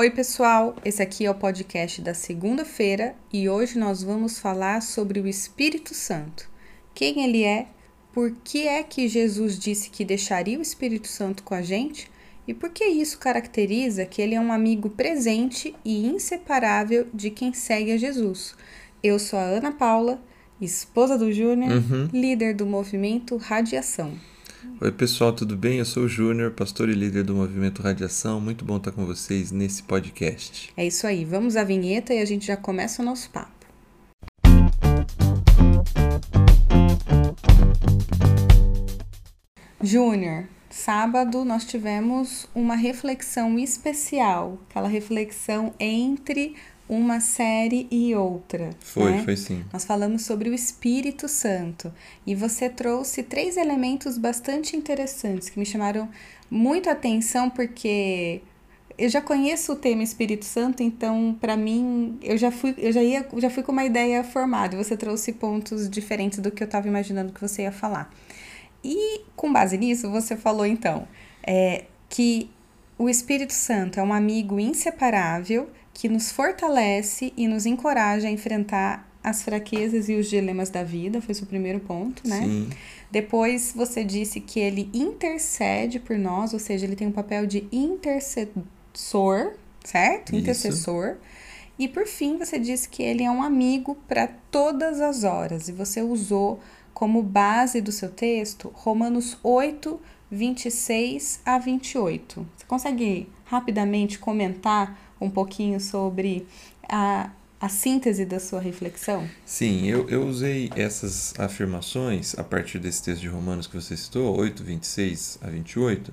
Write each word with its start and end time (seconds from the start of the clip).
Oi, 0.00 0.08
pessoal! 0.08 0.74
Esse 0.82 1.02
aqui 1.02 1.26
é 1.26 1.30
o 1.30 1.34
podcast 1.34 2.00
da 2.00 2.14
segunda-feira 2.14 3.14
e 3.30 3.50
hoje 3.50 3.78
nós 3.78 4.02
vamos 4.02 4.38
falar 4.38 4.80
sobre 4.80 5.20
o 5.20 5.28
Espírito 5.28 5.92
Santo. 5.92 6.48
Quem 6.94 7.22
ele 7.22 7.44
é, 7.44 7.66
por 8.10 8.30
que 8.42 8.66
é 8.66 8.82
que 8.82 9.06
Jesus 9.06 9.58
disse 9.58 9.90
que 9.90 10.02
deixaria 10.02 10.58
o 10.58 10.62
Espírito 10.62 11.06
Santo 11.06 11.42
com 11.42 11.52
a 11.52 11.60
gente 11.60 12.10
e 12.48 12.54
por 12.54 12.70
que 12.70 12.82
isso 12.86 13.18
caracteriza 13.18 14.06
que 14.06 14.22
ele 14.22 14.34
é 14.34 14.40
um 14.40 14.50
amigo 14.50 14.88
presente 14.88 15.76
e 15.84 16.06
inseparável 16.06 17.06
de 17.12 17.28
quem 17.28 17.52
segue 17.52 17.92
a 17.92 17.98
Jesus. 17.98 18.54
Eu 19.02 19.18
sou 19.18 19.38
a 19.38 19.42
Ana 19.42 19.70
Paula, 19.70 20.18
esposa 20.58 21.18
do 21.18 21.30
Júnior, 21.30 21.72
Uhum. 21.72 22.08
líder 22.10 22.54
do 22.54 22.64
movimento 22.64 23.36
Radiação. 23.36 24.14
Oi 24.78 24.92
pessoal, 24.92 25.32
tudo 25.32 25.56
bem? 25.56 25.78
Eu 25.78 25.86
sou 25.86 26.02
o 26.02 26.08
Júnior, 26.08 26.50
pastor 26.50 26.90
e 26.90 26.92
líder 26.92 27.24
do 27.24 27.34
Movimento 27.34 27.80
Radiação. 27.80 28.38
Muito 28.38 28.62
bom 28.62 28.76
estar 28.76 28.92
com 28.92 29.06
vocês 29.06 29.50
nesse 29.50 29.82
podcast. 29.82 30.70
É 30.76 30.86
isso 30.86 31.06
aí, 31.06 31.24
vamos 31.24 31.56
à 31.56 31.64
vinheta 31.64 32.12
e 32.12 32.20
a 32.20 32.24
gente 32.26 32.46
já 32.46 32.58
começa 32.58 33.00
o 33.00 33.04
nosso 33.04 33.30
papo. 33.30 33.66
Júnior, 39.82 40.46
sábado 40.68 41.42
nós 41.42 41.64
tivemos 41.64 42.46
uma 42.54 42.74
reflexão 42.74 43.58
especial, 43.58 44.58
aquela 44.68 44.88
reflexão 44.88 45.72
entre 45.80 46.54
uma 46.90 47.20
série 47.20 47.86
e 47.88 48.16
outra. 48.16 48.70
Foi, 48.80 49.12
né? 49.12 49.22
foi 49.22 49.36
sim. 49.36 49.64
Nós 49.72 49.84
falamos 49.84 50.22
sobre 50.22 50.50
o 50.50 50.54
Espírito 50.54 51.28
Santo 51.28 51.92
e 52.26 52.34
você 52.34 52.68
trouxe 52.68 53.22
três 53.22 53.56
elementos 53.56 54.18
bastante 54.18 54.76
interessantes 54.76 55.48
que 55.48 55.56
me 55.56 55.64
chamaram 55.64 56.08
muito 56.50 56.88
a 56.88 56.92
atenção 56.92 57.48
porque 57.48 58.42
eu 58.98 59.08
já 59.08 59.20
conheço 59.20 59.72
o 59.72 59.76
tema 59.76 60.02
Espírito 60.02 60.44
Santo, 60.44 60.82
então 60.82 61.38
para 61.40 61.56
mim 61.56 62.18
eu 62.22 62.36
já 62.36 62.50
fui 62.50 62.74
eu 62.76 62.90
já 62.90 63.02
ia 63.02 63.24
já 63.36 63.48
fui 63.48 63.62
com 63.62 63.70
uma 63.70 63.84
ideia 63.84 64.24
formada. 64.24 64.76
Você 64.76 64.96
trouxe 64.96 65.32
pontos 65.32 65.88
diferentes 65.88 66.40
do 66.40 66.50
que 66.50 66.60
eu 66.60 66.66
estava 66.66 66.88
imaginando 66.88 67.32
que 67.32 67.40
você 67.40 67.62
ia 67.62 67.72
falar. 67.72 68.12
E 68.82 69.20
com 69.36 69.52
base 69.52 69.78
nisso 69.78 70.10
você 70.10 70.36
falou 70.36 70.66
então 70.66 71.06
é, 71.46 71.84
que 72.08 72.50
o 72.98 73.08
Espírito 73.08 73.52
Santo 73.52 74.00
é 74.00 74.02
um 74.02 74.12
amigo 74.12 74.58
inseparável 74.58 75.70
que 76.00 76.08
nos 76.08 76.32
fortalece 76.32 77.30
e 77.36 77.46
nos 77.46 77.66
encoraja 77.66 78.26
a 78.26 78.30
enfrentar 78.30 79.06
as 79.22 79.42
fraquezas 79.42 80.08
e 80.08 80.14
os 80.14 80.30
dilemas 80.30 80.70
da 80.70 80.82
vida, 80.82 81.20
foi 81.20 81.32
o 81.32 81.34
seu 81.34 81.46
primeiro 81.46 81.78
ponto, 81.78 82.26
né? 82.26 82.40
Sim, 82.40 82.70
Depois 83.10 83.74
você 83.76 84.02
disse 84.02 84.40
que 84.40 84.58
ele 84.58 84.88
intercede 84.94 86.00
por 86.00 86.16
nós, 86.16 86.54
ou 86.54 86.58
seja, 86.58 86.86
ele 86.86 86.96
tem 86.96 87.06
um 87.06 87.12
papel 87.12 87.46
de 87.46 87.68
intercessor, 87.70 89.52
certo? 89.84 90.30
Isso. 90.30 90.36
Intercessor. 90.36 91.16
E 91.78 91.86
por 91.86 92.06
fim, 92.06 92.38
você 92.38 92.58
disse 92.58 92.88
que 92.88 93.02
ele 93.02 93.22
é 93.22 93.30
um 93.30 93.42
amigo 93.42 93.94
para 94.08 94.26
todas 94.50 95.02
as 95.02 95.22
horas, 95.22 95.68
e 95.68 95.72
você 95.72 96.00
usou 96.00 96.60
como 96.94 97.22
base 97.22 97.78
do 97.82 97.92
seu 97.92 98.08
texto 98.08 98.70
Romanos 98.72 99.36
8, 99.42 100.00
26 100.30 101.40
a 101.44 101.58
28. 101.58 102.46
Você 102.56 102.64
consegue 102.66 103.28
rapidamente 103.44 104.18
comentar 104.18 105.09
um 105.20 105.30
pouquinho 105.30 105.78
sobre 105.80 106.46
a, 106.88 107.30
a 107.60 107.68
síntese 107.68 108.24
da 108.24 108.40
sua 108.40 108.60
reflexão? 108.60 109.28
sim 109.44 109.86
eu, 109.86 110.08
eu 110.08 110.26
usei 110.26 110.70
essas 110.74 111.34
afirmações 111.38 112.38
a 112.38 112.44
partir 112.44 112.78
desse 112.78 113.02
texto 113.02 113.20
de 113.20 113.28
Romanos 113.28 113.66
que 113.66 113.74
você 113.74 113.96
citou, 113.96 114.36
8, 114.36 114.62
26 114.64 115.38
a 115.42 115.48
28, 115.48 116.12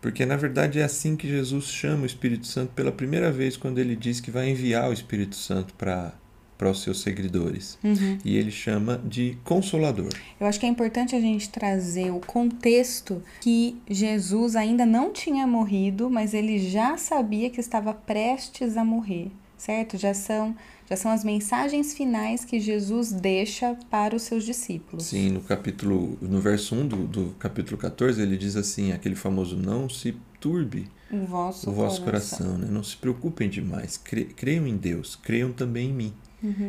porque 0.00 0.24
na 0.24 0.36
verdade 0.36 0.80
é 0.80 0.84
assim 0.84 1.16
que 1.16 1.28
Jesus 1.28 1.66
chama 1.66 2.04
o 2.04 2.06
Espírito 2.06 2.46
Santo 2.46 2.72
pela 2.72 2.90
primeira 2.90 3.30
vez 3.30 3.56
quando 3.56 3.78
ele 3.78 3.94
diz 3.94 4.20
que 4.20 4.30
vai 4.30 4.48
enviar 4.48 4.88
o 4.88 4.92
Espírito 4.92 5.36
Santo 5.36 5.74
para 5.74 6.14
para 6.60 6.70
os 6.70 6.82
seus 6.82 7.00
seguidores. 7.00 7.78
E 8.22 8.36
ele 8.36 8.50
chama 8.50 9.00
de 9.02 9.38
Consolador. 9.44 10.10
Eu 10.38 10.46
acho 10.46 10.60
que 10.60 10.66
é 10.66 10.68
importante 10.68 11.16
a 11.16 11.20
gente 11.20 11.48
trazer 11.48 12.10
o 12.10 12.20
contexto 12.20 13.22
que 13.40 13.78
Jesus 13.88 14.54
ainda 14.54 14.84
não 14.84 15.10
tinha 15.10 15.46
morrido, 15.46 16.10
mas 16.10 16.34
ele 16.34 16.58
já 16.58 16.98
sabia 16.98 17.48
que 17.48 17.60
estava 17.60 17.94
prestes 17.94 18.76
a 18.76 18.84
morrer, 18.84 19.30
certo? 19.56 19.96
Já 19.96 20.12
são, 20.12 20.54
já 20.88 20.96
são 20.96 21.10
as 21.10 21.24
mensagens 21.24 21.94
finais 21.94 22.44
que 22.44 22.60
Jesus 22.60 23.10
deixa 23.10 23.74
para 23.90 24.14
os 24.14 24.20
seus 24.22 24.44
discípulos. 24.44 25.06
Sim, 25.06 25.30
no 25.30 25.40
capítulo, 25.40 26.18
no 26.20 26.40
verso 26.42 26.74
1 26.74 26.88
do, 26.88 26.96
do 27.06 27.24
capítulo 27.38 27.78
14, 27.78 28.20
ele 28.20 28.36
diz 28.36 28.54
assim, 28.54 28.92
aquele 28.92 29.14
famoso 29.16 29.56
não 29.56 29.88
se 29.88 30.14
turbe 30.38 30.88
O 31.10 31.24
vosso, 31.24 31.70
o 31.70 31.72
vosso 31.72 32.02
coração, 32.02 32.58
né? 32.58 32.68
não 32.70 32.82
se 32.84 32.98
preocupem 32.98 33.48
demais, 33.48 33.96
Cre- 33.96 34.26
creiam 34.26 34.66
em 34.66 34.76
Deus, 34.76 35.16
creiam 35.16 35.52
também 35.52 35.88
em 35.88 35.94
mim. 35.94 36.12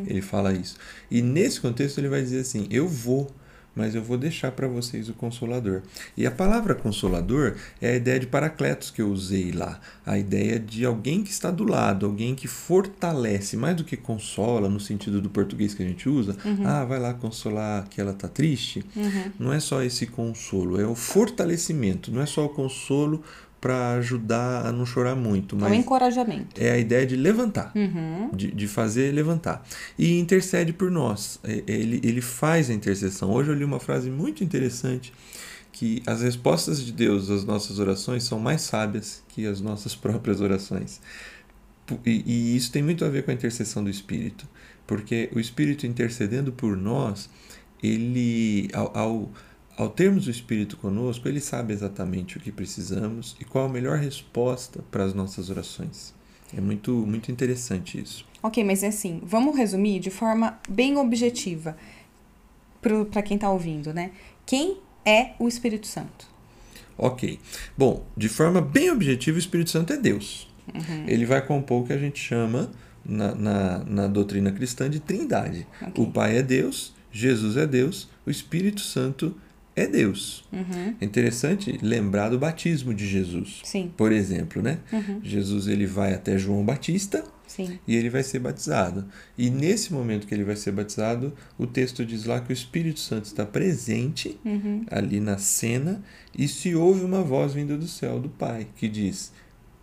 Ele 0.06 0.22
fala 0.22 0.52
isso. 0.52 0.76
E 1.10 1.22
nesse 1.22 1.60
contexto 1.60 1.98
ele 1.98 2.08
vai 2.08 2.22
dizer 2.22 2.40
assim, 2.40 2.66
eu 2.70 2.86
vou, 2.86 3.30
mas 3.74 3.94
eu 3.94 4.02
vou 4.02 4.18
deixar 4.18 4.52
para 4.52 4.68
vocês 4.68 5.08
o 5.08 5.14
Consolador. 5.14 5.80
E 6.14 6.26
a 6.26 6.30
palavra 6.30 6.74
Consolador 6.74 7.56
é 7.80 7.92
a 7.92 7.94
ideia 7.96 8.20
de 8.20 8.26
paracletos 8.26 8.90
que 8.90 9.00
eu 9.00 9.08
usei 9.10 9.50
lá, 9.50 9.80
a 10.04 10.18
ideia 10.18 10.58
de 10.60 10.84
alguém 10.84 11.22
que 11.22 11.30
está 11.30 11.50
do 11.50 11.64
lado, 11.64 12.04
alguém 12.04 12.34
que 12.34 12.46
fortalece, 12.46 13.56
mais 13.56 13.74
do 13.74 13.82
que 13.82 13.96
consola, 13.96 14.68
no 14.68 14.78
sentido 14.78 15.22
do 15.22 15.30
português 15.30 15.72
que 15.72 15.82
a 15.82 15.86
gente 15.86 16.06
usa, 16.06 16.36
ah, 16.66 16.84
vai 16.84 16.98
lá 17.00 17.14
consolar 17.14 17.88
que 17.88 17.98
ela 17.98 18.12
tá 18.12 18.28
triste. 18.28 18.84
Não 19.38 19.52
é 19.52 19.58
só 19.58 19.82
esse 19.82 20.06
consolo, 20.06 20.78
é 20.78 20.86
o 20.86 20.94
fortalecimento, 20.94 22.12
não 22.12 22.20
é 22.20 22.26
só 22.26 22.44
o 22.44 22.50
consolo 22.50 23.22
para 23.62 23.92
ajudar 23.92 24.66
a 24.66 24.72
não 24.72 24.84
chorar 24.84 25.14
muito, 25.14 25.54
É 25.54 25.58
um 25.58 25.60
mas 25.62 25.72
encorajamento. 25.78 26.60
é 26.60 26.72
a 26.72 26.76
ideia 26.78 27.06
de 27.06 27.14
levantar, 27.16 27.70
Uhum. 27.76 28.28
de, 28.34 28.50
de 28.50 28.66
fazer 28.66 29.12
levantar. 29.14 29.64
E 29.96 30.18
intercede 30.18 30.72
por 30.72 30.90
nós. 30.90 31.38
Ele, 31.44 32.00
ele 32.02 32.20
faz 32.20 32.68
a 32.68 32.74
intercessão. 32.74 33.30
Hoje 33.30 33.50
eu 33.50 33.54
li 33.54 33.62
uma 33.64 33.78
frase 33.78 34.10
muito 34.10 34.42
interessante 34.42 35.12
que 35.70 36.02
as 36.04 36.22
respostas 36.22 36.84
de 36.84 36.90
Deus 36.92 37.30
às 37.30 37.44
nossas 37.44 37.78
orações 37.78 38.24
são 38.24 38.38
mais 38.40 38.62
sábias 38.62 39.22
que 39.28 39.46
as 39.46 39.60
nossas 39.60 39.94
próprias 40.04 40.40
orações. 40.40 41.00
E, 42.04 42.22
e 42.26 42.56
isso 42.56 42.72
tem 42.72 42.82
muito 42.82 43.04
a 43.04 43.08
ver 43.08 43.22
com 43.24 43.30
a 43.30 43.34
intercessão 43.34 43.82
do 43.84 43.90
Espírito, 43.90 44.44
porque 44.88 45.30
o 45.32 45.38
Espírito 45.38 45.86
intercedendo 45.86 46.50
por 46.52 46.76
nós, 46.76 47.30
ele 47.82 48.68
ao, 48.74 48.96
ao, 48.98 49.30
ao 49.82 49.88
termos 49.88 50.26
o 50.26 50.30
Espírito 50.30 50.76
conosco, 50.76 51.28
ele 51.28 51.40
sabe 51.40 51.72
exatamente 51.72 52.36
o 52.36 52.40
que 52.40 52.52
precisamos 52.52 53.36
e 53.40 53.44
qual 53.44 53.66
a 53.66 53.68
melhor 53.68 53.98
resposta 53.98 54.82
para 54.90 55.04
as 55.04 55.12
nossas 55.12 55.50
orações. 55.50 56.14
É 56.56 56.60
muito, 56.60 56.92
muito 57.06 57.32
interessante 57.32 58.00
isso. 58.00 58.24
Ok, 58.42 58.62
mas 58.64 58.84
assim, 58.84 59.20
vamos 59.24 59.56
resumir 59.56 60.00
de 60.00 60.10
forma 60.10 60.58
bem 60.68 60.96
objetiva 60.96 61.76
para 62.80 63.22
quem 63.22 63.36
está 63.36 63.50
ouvindo, 63.50 63.92
né? 63.92 64.10
Quem 64.44 64.78
é 65.04 65.32
o 65.38 65.48
Espírito 65.48 65.86
Santo? 65.86 66.26
Ok. 66.98 67.38
Bom, 67.76 68.04
de 68.16 68.28
forma 68.28 68.60
bem 68.60 68.90
objetiva, 68.90 69.36
o 69.36 69.38
Espírito 69.38 69.70
Santo 69.70 69.92
é 69.92 69.96
Deus. 69.96 70.48
Ele 71.06 71.24
vai 71.24 71.44
compor 71.44 71.82
o 71.82 71.86
que 71.86 71.92
a 71.92 71.98
gente 71.98 72.20
chama 72.20 72.70
na, 73.04 73.34
na, 73.34 73.78
na 73.84 74.06
doutrina 74.06 74.52
cristã 74.52 74.88
de 74.88 75.00
trindade. 75.00 75.66
Ok. 75.80 76.04
O 76.04 76.10
Pai 76.10 76.36
é 76.36 76.42
Deus, 76.42 76.94
Jesus 77.10 77.56
é 77.56 77.66
Deus, 77.66 78.08
o 78.24 78.30
Espírito 78.30 78.80
Santo 78.80 79.36
é 79.36 79.51
Deus. 79.86 80.44
Uhum. 80.52 80.94
É 81.00 81.04
interessante 81.04 81.78
lembrar 81.82 82.28
do 82.28 82.38
batismo 82.38 82.92
de 82.92 83.06
Jesus. 83.06 83.60
Sim, 83.64 83.90
Por 83.96 84.12
exemplo, 84.12 84.60
né? 84.62 84.78
Uhum. 84.92 85.20
Jesus 85.22 85.66
ele 85.66 85.86
vai 85.86 86.12
até 86.12 86.36
João 86.36 86.62
Batista 86.64 87.24
sim. 87.46 87.78
e 87.88 87.96
ele 87.96 88.10
vai 88.10 88.22
ser 88.22 88.38
batizado. 88.38 89.06
E 89.36 89.48
nesse 89.48 89.92
momento 89.92 90.26
que 90.26 90.34
ele 90.34 90.44
vai 90.44 90.56
ser 90.56 90.72
batizado, 90.72 91.32
o 91.56 91.66
texto 91.66 92.04
diz 92.04 92.24
lá 92.24 92.40
que 92.40 92.50
o 92.50 92.52
Espírito 92.52 93.00
Santo 93.00 93.24
está 93.24 93.46
presente 93.46 94.38
Uhum. 94.44 94.84
ali 94.90 95.20
na 95.20 95.38
cena 95.38 96.02
e 96.36 96.46
se 96.46 96.74
ouve 96.74 97.02
uma 97.04 97.22
voz 97.22 97.54
vinda 97.54 97.76
do 97.76 97.88
céu 97.88 98.20
do 98.20 98.28
Pai 98.28 98.66
que 98.76 98.88
diz: 98.88 99.32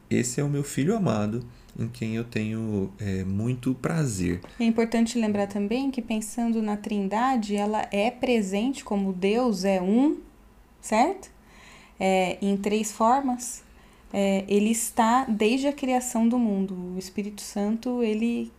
Esse 0.09 0.39
é 0.39 0.43
o 0.43 0.49
meu 0.49 0.63
filho 0.63 0.95
amado 0.95 1.43
em 1.79 1.87
quem 1.87 2.15
eu 2.15 2.23
tenho 2.23 2.91
é, 2.99 3.23
muito 3.23 3.73
prazer. 3.73 4.41
É 4.59 4.65
importante 4.65 5.17
lembrar 5.17 5.47
também 5.47 5.89
que 5.89 6.01
pensando 6.01 6.61
na 6.61 6.75
Trindade, 6.75 7.55
ela 7.55 7.87
é 7.91 8.11
presente 8.11 8.83
como 8.83 9.13
Deus 9.13 9.63
é 9.63 9.81
um, 9.81 10.17
certo? 10.81 11.31
É, 11.99 12.37
em 12.41 12.57
três 12.57 12.91
formas. 12.91 13.63
É, 14.11 14.43
ele 14.47 14.71
está 14.71 15.25
desde 15.25 15.67
a 15.67 15.73
criação 15.73 16.27
do 16.27 16.37
mundo. 16.37 16.75
O 16.95 16.99
Espírito 16.99 17.41
Santo, 17.41 18.03
ele 18.03 18.51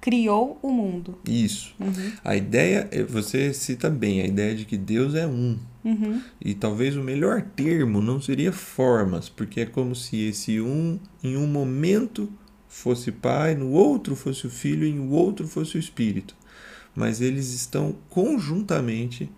criou 0.00 0.58
o 0.62 0.70
mundo. 0.70 1.18
Isso. 1.26 1.74
Uhum. 1.80 2.12
A 2.24 2.36
ideia, 2.36 2.88
é- 2.90 3.02
você 3.02 3.52
cita 3.52 3.90
bem, 3.90 4.20
a 4.20 4.26
ideia 4.26 4.54
de 4.54 4.64
que 4.64 4.76
Deus 4.76 5.14
é 5.14 5.26
um. 5.26 5.58
Uhum. 5.84 6.20
E 6.40 6.54
talvez 6.54 6.96
o 6.96 7.02
melhor 7.02 7.42
termo 7.42 8.00
não 8.00 8.20
seria 8.20 8.52
formas, 8.52 9.28
porque 9.28 9.60
é 9.60 9.66
como 9.66 9.94
se 9.94 10.20
esse 10.28 10.60
um, 10.60 10.98
em 11.22 11.36
um 11.36 11.46
momento, 11.46 12.30
fosse 12.68 13.10
Pai, 13.10 13.54
no 13.54 13.70
outro 13.70 14.14
fosse 14.14 14.46
o 14.46 14.50
Filho 14.50 14.86
e 14.86 14.92
no 14.92 15.10
outro 15.10 15.48
fosse 15.48 15.76
o 15.76 15.80
Espírito. 15.80 16.36
Mas 16.94 17.20
eles 17.20 17.52
estão 17.52 17.96
conjuntamente 18.08 19.30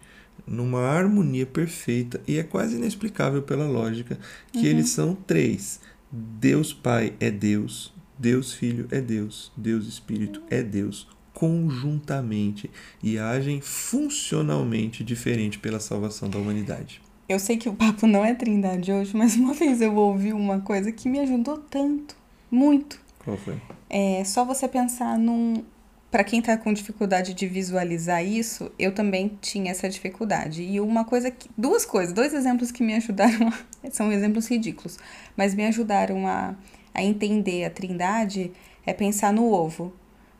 numa 0.46 0.80
harmonia 0.80 1.46
perfeita 1.46 2.20
e 2.26 2.38
é 2.38 2.42
quase 2.42 2.76
inexplicável 2.76 3.42
pela 3.42 3.66
lógica 3.66 4.18
que 4.52 4.66
eles 4.66 4.90
são 4.90 5.14
três. 5.14 5.80
Deus 6.10 6.72
Pai 6.72 7.14
é 7.20 7.30
Deus, 7.30 7.92
Deus 8.18 8.52
Filho 8.52 8.88
é 8.90 9.00
Deus, 9.00 9.52
Deus 9.56 9.86
Espírito 9.86 10.42
é 10.50 10.62
Deus, 10.62 11.06
conjuntamente 11.32 12.70
e 13.02 13.18
agem 13.18 13.60
funcionalmente 13.60 15.04
diferente 15.04 15.58
pela 15.58 15.80
salvação 15.80 16.28
da 16.28 16.38
humanidade. 16.38 17.00
Eu 17.28 17.38
sei 17.38 17.56
que 17.56 17.68
o 17.68 17.74
papo 17.74 18.08
não 18.08 18.24
é 18.24 18.34
trindade 18.34 18.90
hoje, 18.90 19.16
mas 19.16 19.36
uma 19.36 19.54
vez 19.54 19.80
eu 19.80 19.94
ouvi 19.94 20.32
uma 20.32 20.60
coisa 20.60 20.90
que 20.90 21.08
me 21.08 21.20
ajudou 21.20 21.58
tanto, 21.58 22.16
muito. 22.50 23.00
Qual 23.30 23.38
foi? 23.38 23.60
É 23.88 24.24
só 24.24 24.44
você 24.44 24.66
pensar 24.66 25.16
num. 25.16 25.62
Para 26.10 26.24
quem 26.24 26.42
tá 26.42 26.56
com 26.56 26.72
dificuldade 26.72 27.32
de 27.34 27.46
visualizar 27.46 28.24
isso, 28.24 28.72
eu 28.76 28.92
também 28.92 29.38
tinha 29.40 29.70
essa 29.70 29.88
dificuldade. 29.88 30.62
E 30.62 30.80
uma 30.80 31.04
coisa 31.04 31.30
que. 31.30 31.48
Duas 31.56 31.84
coisas, 31.84 32.12
dois 32.12 32.34
exemplos 32.34 32.72
que 32.72 32.82
me 32.82 32.94
ajudaram. 32.94 33.48
A, 33.48 33.90
são 33.92 34.10
exemplos 34.10 34.48
ridículos, 34.48 34.98
mas 35.36 35.54
me 35.54 35.64
ajudaram 35.66 36.26
a, 36.26 36.56
a 36.92 37.02
entender 37.02 37.64
a 37.64 37.70
trindade 37.70 38.50
é 38.84 38.92
pensar 38.92 39.32
no 39.32 39.52
ovo. 39.52 39.92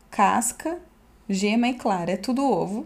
Casca, 0.09 0.77
gema 1.29 1.69
e 1.69 1.73
clara, 1.75 2.11
é 2.11 2.17
tudo 2.17 2.43
ovo. 2.43 2.85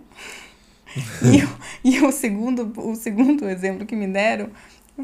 e, 1.23 1.43
o, 1.43 1.59
e 1.83 2.05
o, 2.05 2.11
segundo, 2.11 2.71
o 2.79 2.95
segundo 2.95 3.49
exemplo 3.49 3.85
que 3.85 3.95
me 3.95 4.07
deram 4.07 4.51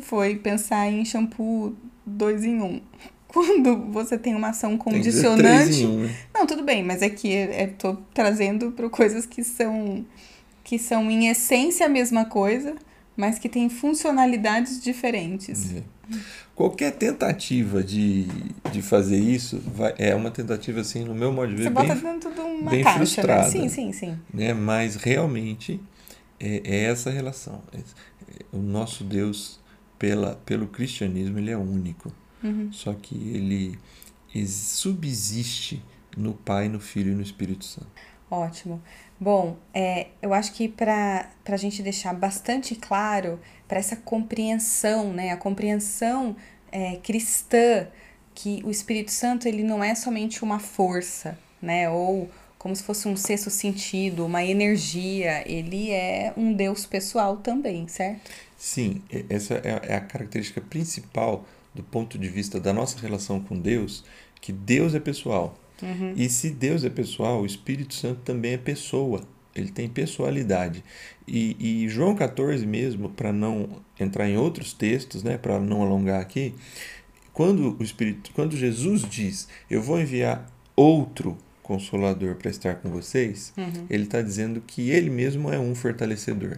foi 0.01 0.35
pensar 0.35 0.87
em 0.87 1.03
shampoo 1.03 1.75
dois 2.05 2.43
em 2.43 2.61
um. 2.61 2.81
Quando 3.31 3.77
você 3.91 4.17
tem 4.17 4.35
uma 4.35 4.49
ação 4.49 4.77
condicionante. 4.77 5.85
Um, 5.85 6.03
né? 6.03 6.15
Não, 6.33 6.45
tudo 6.45 6.63
bem, 6.63 6.83
mas 6.83 7.01
é 7.01 7.09
que 7.09 7.33
é, 7.33 7.67
tô 7.67 7.95
trazendo 8.13 8.71
para 8.71 8.89
coisas 8.89 9.25
que 9.25 9.41
são 9.41 10.05
que 10.63 10.77
são 10.77 11.09
em 11.09 11.27
essência 11.27 11.85
a 11.85 11.89
mesma 11.89 12.25
coisa, 12.25 12.75
mas 13.15 13.39
que 13.39 13.47
têm 13.47 13.69
funcionalidades 13.69 14.81
diferentes. 14.81 15.73
É. 15.73 15.83
Qualquer 16.53 16.91
tentativa 16.91 17.81
de, 17.81 18.27
de 18.71 18.81
fazer 18.81 19.17
isso 19.17 19.61
vai, 19.65 19.93
é 19.97 20.13
uma 20.13 20.29
tentativa, 20.29 20.81
assim, 20.81 21.03
no 21.03 21.15
meu 21.15 21.31
modo 21.31 21.49
de 21.49 21.55
ver, 21.55 21.63
Você 21.63 21.69
bem, 21.69 21.87
bota 21.87 21.99
dentro 21.99 22.31
de 22.31 22.39
uma 22.41 22.69
bem 22.69 22.83
caixa, 22.83 22.97
frustrada. 22.97 23.43
Né? 23.43 23.49
Sim, 23.49 23.69
sim, 23.69 23.91
sim. 23.93 24.19
Né? 24.33 24.53
Mas 24.53 24.95
realmente 24.95 25.81
é, 26.39 26.61
é 26.63 26.83
essa 26.83 27.09
relação. 27.09 27.61
É, 27.73 27.79
o 28.51 28.57
nosso 28.57 29.03
Deus, 29.03 29.59
pela, 29.97 30.35
pelo 30.45 30.67
cristianismo, 30.67 31.39
ele 31.39 31.51
é 31.51 31.57
único. 31.57 32.11
Uhum. 32.43 32.71
Só 32.71 32.93
que 32.93 33.15
ele 33.15 33.77
subsiste 34.47 35.83
no 36.15 36.33
Pai, 36.33 36.69
no 36.69 36.79
Filho 36.79 37.11
e 37.11 37.15
no 37.15 37.21
Espírito 37.21 37.65
Santo. 37.65 37.87
Ótimo. 38.29 38.81
Bom, 39.19 39.57
é, 39.73 40.07
eu 40.21 40.33
acho 40.33 40.53
que 40.53 40.67
para 40.67 41.29
a 41.45 41.57
gente 41.57 41.83
deixar 41.83 42.13
bastante 42.13 42.75
claro, 42.75 43.39
para 43.67 43.77
essa 43.77 43.95
compreensão, 43.95 45.13
né, 45.13 45.31
a 45.31 45.37
compreensão 45.37 46.35
é, 46.71 46.95
cristã, 46.97 47.87
que 48.33 48.61
o 48.63 48.71
Espírito 48.71 49.11
Santo 49.11 49.47
ele 49.47 49.63
não 49.63 49.83
é 49.83 49.93
somente 49.93 50.43
uma 50.43 50.59
força, 50.59 51.37
né, 51.61 51.89
ou 51.89 52.29
como 52.57 52.75
se 52.75 52.83
fosse 52.83 53.07
um 53.07 53.17
sexto 53.17 53.49
sentido, 53.49 54.25
uma 54.25 54.43
energia, 54.43 55.43
ele 55.45 55.91
é 55.91 56.33
um 56.37 56.53
Deus 56.53 56.85
pessoal 56.85 57.37
também, 57.37 57.87
certo? 57.87 58.31
Sim, 58.57 59.01
essa 59.29 59.55
é 59.55 59.95
a 59.95 59.99
característica 59.99 60.61
principal 60.61 61.45
do 61.73 61.83
ponto 61.83 62.17
de 62.17 62.27
vista 62.27 62.59
da 62.59 62.73
nossa 62.73 62.99
relação 62.99 63.39
com 63.39 63.59
Deus, 63.59 64.03
que 64.39 64.51
Deus 64.51 64.93
é 64.95 64.99
pessoal. 64.99 65.57
Uhum. 65.81 66.13
E 66.15 66.29
se 66.29 66.49
Deus 66.49 66.83
é 66.83 66.89
pessoal, 66.89 67.41
o 67.41 67.45
Espírito 67.45 67.93
Santo 67.93 68.21
também 68.21 68.53
é 68.53 68.57
pessoa. 68.57 69.21
Ele 69.55 69.69
tem 69.69 69.87
pessoalidade. 69.87 70.83
E, 71.27 71.55
e 71.59 71.89
João 71.89 72.15
14 72.15 72.65
mesmo, 72.65 73.09
para 73.09 73.33
não 73.33 73.81
entrar 73.99 74.29
em 74.29 74.37
outros 74.37 74.73
textos, 74.73 75.23
né, 75.23 75.37
para 75.37 75.59
não 75.59 75.81
alongar 75.81 76.21
aqui, 76.21 76.53
quando 77.33 77.77
o 77.79 77.83
Espírito, 77.83 78.31
quando 78.33 78.55
Jesus 78.55 79.03
diz, 79.09 79.47
eu 79.69 79.81
vou 79.81 79.99
enviar 79.99 80.45
outro 80.75 81.37
consolador 81.61 82.35
para 82.35 82.51
estar 82.51 82.75
com 82.75 82.89
vocês, 82.89 83.53
uhum. 83.57 83.85
ele 83.89 84.03
está 84.03 84.21
dizendo 84.21 84.61
que 84.61 84.89
ele 84.89 85.09
mesmo 85.09 85.51
é 85.51 85.59
um 85.59 85.73
fortalecedor. 85.73 86.57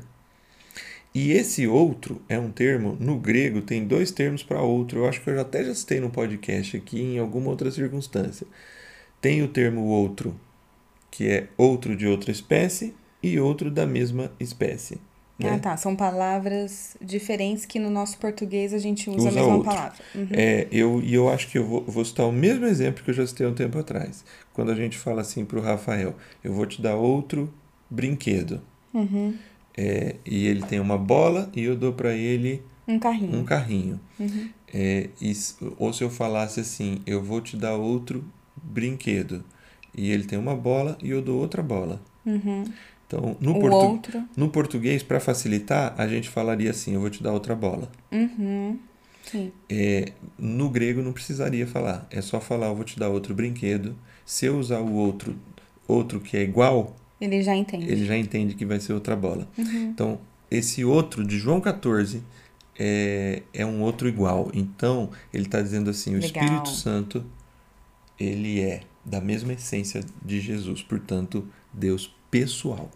E 1.14 1.32
esse 1.32 1.68
outro 1.68 2.22
é 2.28 2.40
um 2.40 2.50
termo, 2.52 2.98
no 3.00 3.18
grego 3.20 3.62
tem 3.62 3.86
dois 3.86 4.12
termos 4.12 4.42
para 4.42 4.62
outro, 4.62 5.00
eu 5.00 5.08
acho 5.08 5.22
que 5.22 5.30
eu 5.30 5.40
até 5.40 5.64
já 5.64 5.76
citei 5.76 6.00
no 6.00 6.10
podcast 6.10 6.76
aqui 6.76 7.02
em 7.02 7.20
alguma 7.20 7.50
outra 7.50 7.70
circunstância. 7.70 8.48
Tem 9.22 9.44
o 9.44 9.48
termo 9.48 9.86
outro, 9.86 10.36
que 11.12 11.30
é 11.30 11.48
outro 11.56 11.96
de 11.96 12.08
outra 12.08 12.32
espécie, 12.32 12.96
e 13.24 13.40
outro 13.40 13.72
da 13.72 13.88
mesma 13.88 14.30
espécie. 14.38 15.00
Né? 15.40 15.54
Ah, 15.56 15.60
tá. 15.60 15.78
São 15.78 15.96
palavras 15.96 16.96
diferentes 17.02 17.66
que 17.66 17.80
no 17.80 17.90
nosso 17.90 18.18
português 18.18 18.74
a 18.74 18.78
gente 18.78 19.10
usa, 19.10 19.30
usa 19.30 19.30
a 19.30 19.32
mesma 19.32 19.56
outro. 19.56 19.72
palavra. 19.72 19.98
Uhum. 20.14 20.28
É, 20.32 20.68
eu, 20.72 21.02
e 21.02 21.14
eu 21.14 21.30
acho 21.30 21.48
que 21.50 21.58
eu 21.58 21.66
vou, 21.66 21.84
vou 21.86 22.04
citar 22.04 22.28
o 22.28 22.32
mesmo 22.32 22.66
exemplo 22.66 23.04
que 23.04 23.10
eu 23.10 23.14
já 23.16 23.26
citei 23.26 23.48
um 23.48 23.54
tempo 23.54 23.80
atrás. 23.80 24.24
Quando 24.54 24.72
a 24.72 24.76
gente 24.76 24.98
fala 24.98 25.22
assim 25.22 25.46
para 25.46 25.58
o 25.58 25.62
Rafael, 25.62 26.16
eu 26.44 26.54
vou 26.54 26.66
te 26.66 26.82
dar 26.82 26.96
outro 26.96 27.52
brinquedo. 27.90 28.62
Uhum. 28.94 29.34
É, 29.76 30.16
e 30.26 30.46
ele 30.46 30.62
tem 30.62 30.80
uma 30.80 30.98
bola 30.98 31.50
e 31.56 31.64
eu 31.64 31.76
dou 31.76 31.94
para 31.94 32.14
ele 32.14 32.62
um 32.88 33.00
carrinho. 33.00 33.40
Um 33.40 33.44
carrinho. 33.44 34.00
Uhum. 34.20 34.50
É, 34.74 35.10
e, 35.22 35.34
ou 35.78 35.94
se 35.94 36.04
eu 36.04 36.10
falasse 36.10 36.60
assim, 36.60 37.02
eu 37.06 37.24
vou 37.24 37.40
te 37.40 37.56
dar 37.56 37.76
outro 37.76 38.24
brinquedo. 38.62 39.44
E 39.96 40.12
ele 40.12 40.24
tem 40.24 40.38
uma 40.38 40.56
bola 40.56 40.98
e 41.02 41.10
eu 41.10 41.22
dou 41.22 41.40
outra 41.40 41.62
bola. 41.62 42.02
Uhum. 42.26 42.66
Então, 43.06 43.38
no, 43.40 43.60
portu 43.60 43.76
outro. 43.76 44.24
no 44.36 44.50
português, 44.50 45.04
para 45.04 45.20
facilitar, 45.20 45.94
a 45.98 46.08
gente 46.08 46.30
falaria 46.30 46.72
assim: 46.72 46.94
eu 46.94 47.02
vou 47.02 47.10
te 47.10 47.22
dar 47.22 47.32
outra 47.32 47.56
bola. 47.56 47.92
Uhum. 48.12 48.80
É, 49.70 50.12
no 50.38 50.70
grego 50.70 51.02
não 51.02 51.14
precisaria 51.14 51.66
falar, 51.66 52.08
é 52.10 52.22
só 52.22 52.42
falar: 52.42 52.68
eu 52.68 52.76
vou 52.76 52.84
te 52.84 52.98
dar 53.00 53.10
outro 53.10 53.36
brinquedo. 53.36 53.96
Se 54.26 54.46
eu 54.46 54.58
usar 54.58 54.80
o 54.80 54.94
outro, 54.94 55.36
outro 55.88 56.20
que 56.20 56.36
é 56.38 56.42
igual, 56.42 56.96
ele 57.24 57.42
já 57.42 57.56
entende. 57.56 57.90
Ele 57.90 58.06
já 58.06 58.18
entende 58.18 58.56
que 58.56 58.66
vai 58.66 58.80
ser 58.80 58.94
outra 58.94 59.16
bola. 59.16 59.48
Uhum. 59.58 59.90
Então, 59.90 60.20
esse 60.52 60.84
outro 60.84 61.26
de 61.26 61.40
João 61.40 61.62
14 61.62 62.22
é, 62.78 63.44
é 63.54 63.66
um 63.66 63.82
outro 63.82 64.08
igual. 64.08 64.52
Então, 64.54 65.10
ele 65.34 65.46
está 65.46 65.62
dizendo 65.62 65.90
assim: 65.90 66.16
o 66.16 66.20
Legal. 66.20 66.44
Espírito 66.44 66.70
Santo, 66.70 67.26
ele 68.20 68.60
é 68.62 68.82
da 69.06 69.22
mesma 69.22 69.54
essência 69.54 70.04
de 70.24 70.40
Jesus, 70.40 70.82
portanto, 70.82 71.48
Deus 71.72 72.14
pessoal. 72.30 72.92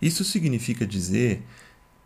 Isso 0.00 0.24
significa 0.24 0.86
dizer, 0.86 1.42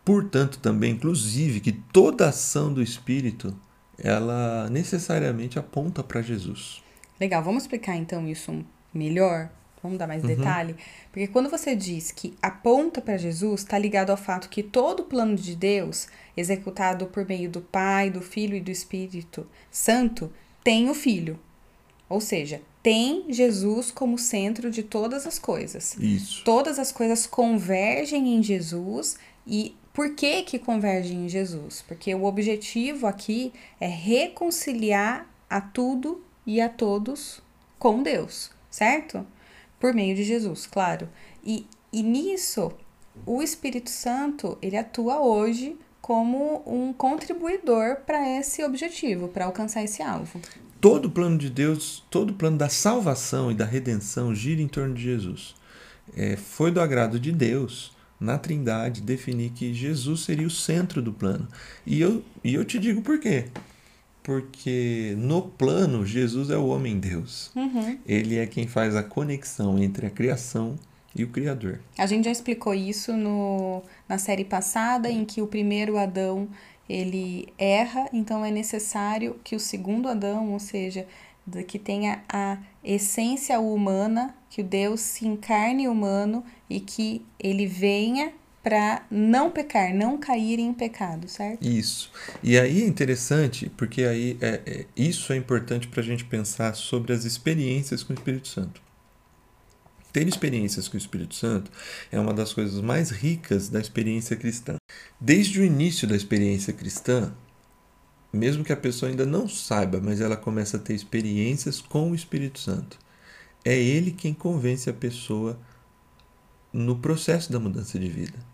portanto, 0.04 0.58
também, 0.60 0.92
inclusive, 0.92 1.60
que 1.60 1.72
toda 1.72 2.28
ação 2.28 2.72
do 2.72 2.82
Espírito 2.82 3.54
ela 3.98 4.68
necessariamente 4.70 5.58
aponta 5.58 6.02
para 6.02 6.22
Jesus. 6.22 6.82
Legal, 7.20 7.42
vamos 7.42 7.64
explicar 7.64 7.96
então 7.96 8.26
isso 8.26 8.64
melhor? 8.94 9.50
Vamos 9.82 9.98
dar 9.98 10.06
mais 10.06 10.22
Uhum. 10.22 10.28
detalhe? 10.28 10.76
Porque 11.10 11.26
quando 11.26 11.48
você 11.48 11.74
diz 11.74 12.10
que 12.12 12.34
aponta 12.42 13.00
para 13.00 13.16
Jesus, 13.16 13.62
está 13.62 13.78
ligado 13.78 14.10
ao 14.10 14.16
fato 14.16 14.48
que 14.48 14.62
todo 14.62 15.00
o 15.00 15.04
plano 15.04 15.34
de 15.36 15.56
Deus, 15.56 16.06
executado 16.36 17.06
por 17.06 17.26
meio 17.26 17.48
do 17.50 17.60
Pai, 17.60 18.10
do 18.10 18.20
Filho 18.20 18.56
e 18.56 18.60
do 18.60 18.70
Espírito 18.70 19.46
Santo, 19.70 20.30
tem 20.62 20.90
o 20.90 20.94
Filho. 20.94 21.38
Ou 22.08 22.20
seja, 22.20 22.60
tem 22.82 23.24
Jesus 23.32 23.90
como 23.90 24.18
centro 24.18 24.70
de 24.70 24.82
todas 24.82 25.26
as 25.26 25.38
coisas. 25.38 25.96
Isso. 25.96 26.42
Todas 26.44 26.78
as 26.78 26.90
coisas 26.92 27.26
convergem 27.26 28.34
em 28.34 28.42
Jesus 28.42 29.16
e 29.46 29.74
por 29.92 30.14
que 30.14 30.42
que 30.42 30.58
convergem 30.58 31.24
em 31.24 31.28
Jesus? 31.28 31.82
Porque 31.86 32.14
o 32.14 32.24
objetivo 32.24 33.06
aqui 33.06 33.52
é 33.80 33.86
reconciliar 33.86 35.26
a 35.48 35.60
tudo 35.60 36.22
e 36.46 36.60
a 36.60 36.68
todos 36.68 37.42
com 37.78 38.02
Deus, 38.02 38.50
certo? 38.70 39.26
Por 39.80 39.94
meio 39.94 40.14
de 40.14 40.22
Jesus, 40.22 40.66
claro. 40.66 41.08
E, 41.42 41.66
e 41.90 42.02
nisso, 42.02 42.70
o 43.26 43.42
Espírito 43.42 43.90
Santo, 43.90 44.56
ele 44.60 44.76
atua 44.76 45.20
hoje 45.20 45.76
como 46.00 46.62
um 46.66 46.92
contribuidor 46.92 47.96
para 48.06 48.38
esse 48.38 48.62
objetivo, 48.62 49.28
para 49.28 49.46
alcançar 49.46 49.82
esse 49.82 50.02
alvo. 50.02 50.40
Todo 50.80 51.06
o 51.06 51.10
plano 51.10 51.38
de 51.38 51.50
Deus, 51.50 52.04
todo 52.10 52.30
o 52.30 52.34
plano 52.34 52.56
da 52.56 52.68
salvação 52.68 53.50
e 53.50 53.54
da 53.54 53.64
redenção 53.64 54.34
gira 54.34 54.62
em 54.62 54.68
torno 54.68 54.94
de 54.94 55.02
Jesus. 55.02 55.54
É, 56.16 56.36
foi 56.36 56.70
do 56.70 56.80
agrado 56.80 57.20
de 57.20 57.32
Deus, 57.32 57.92
na 58.18 58.36
Trindade, 58.36 59.00
definir 59.00 59.50
que 59.50 59.72
Jesus 59.72 60.20
seria 60.20 60.46
o 60.46 60.50
centro 60.50 61.00
do 61.00 61.12
plano. 61.12 61.48
E 61.86 62.00
eu, 62.00 62.22
e 62.42 62.54
eu 62.54 62.64
te 62.64 62.78
digo 62.78 63.02
por 63.02 63.18
quê. 63.18 63.46
Porque 64.22 65.14
no 65.16 65.42
plano, 65.42 66.04
Jesus 66.04 66.50
é 66.50 66.56
o 66.56 66.66
homem-deus. 66.66 67.50
Uhum. 67.56 67.98
Ele 68.06 68.38
é 68.38 68.46
quem 68.46 68.66
faz 68.66 68.94
a 68.94 69.02
conexão 69.02 69.78
entre 69.78 70.06
a 70.06 70.10
criação 70.10 70.76
e 71.14 71.24
o 71.24 71.28
Criador. 71.28 71.80
A 71.98 72.06
gente 72.06 72.24
já 72.24 72.30
explicou 72.30 72.74
isso 72.74 73.16
no, 73.16 73.82
na 74.08 74.18
série 74.18 74.44
passada, 74.44 75.10
em 75.10 75.24
que 75.24 75.42
o 75.42 75.46
primeiro 75.46 75.96
Adão 75.96 76.48
ele 76.88 77.48
erra, 77.56 78.08
então 78.12 78.44
é 78.44 78.50
necessário 78.50 79.38
que 79.44 79.54
o 79.54 79.60
segundo 79.60 80.08
Adão, 80.08 80.52
ou 80.52 80.58
seja, 80.58 81.06
que 81.66 81.78
tenha 81.78 82.22
a 82.28 82.58
essência 82.82 83.58
humana, 83.60 84.34
que 84.48 84.60
o 84.60 84.64
Deus 84.64 85.00
se 85.00 85.26
encarne 85.26 85.88
humano 85.88 86.44
e 86.68 86.80
que 86.80 87.24
ele 87.38 87.66
venha 87.66 88.32
para 88.62 89.06
não 89.10 89.50
pecar, 89.50 89.94
não 89.94 90.18
cair 90.18 90.58
em 90.58 90.72
pecado, 90.72 91.26
certo? 91.28 91.66
Isso. 91.66 92.10
E 92.42 92.58
aí 92.58 92.82
é 92.82 92.86
interessante, 92.86 93.70
porque 93.76 94.02
aí 94.02 94.36
é, 94.40 94.60
é 94.66 94.86
isso 94.96 95.32
é 95.32 95.36
importante 95.36 95.88
para 95.88 96.00
a 96.00 96.04
gente 96.04 96.24
pensar 96.24 96.74
sobre 96.74 97.12
as 97.12 97.24
experiências 97.24 98.02
com 98.02 98.12
o 98.12 98.16
Espírito 98.16 98.48
Santo. 98.48 98.82
Ter 100.12 100.26
experiências 100.26 100.88
com 100.88 100.96
o 100.96 100.98
Espírito 100.98 101.34
Santo 101.34 101.70
é 102.10 102.18
uma 102.18 102.34
das 102.34 102.52
coisas 102.52 102.80
mais 102.80 103.10
ricas 103.10 103.68
da 103.68 103.80
experiência 103.80 104.36
cristã. 104.36 104.76
Desde 105.20 105.60
o 105.60 105.64
início 105.64 106.06
da 106.06 106.16
experiência 106.16 106.72
cristã, 106.72 107.32
mesmo 108.32 108.64
que 108.64 108.72
a 108.72 108.76
pessoa 108.76 109.08
ainda 109.08 109.24
não 109.24 109.48
saiba, 109.48 110.00
mas 110.02 110.20
ela 110.20 110.36
começa 110.36 110.76
a 110.76 110.80
ter 110.80 110.94
experiências 110.94 111.80
com 111.80 112.10
o 112.10 112.14
Espírito 112.14 112.58
Santo. 112.58 112.98
É 113.64 113.76
ele 113.76 114.10
quem 114.10 114.34
convence 114.34 114.90
a 114.90 114.92
pessoa 114.92 115.58
no 116.72 116.96
processo 116.98 117.52
da 117.52 117.60
mudança 117.60 117.98
de 117.98 118.08
vida. 118.08 118.49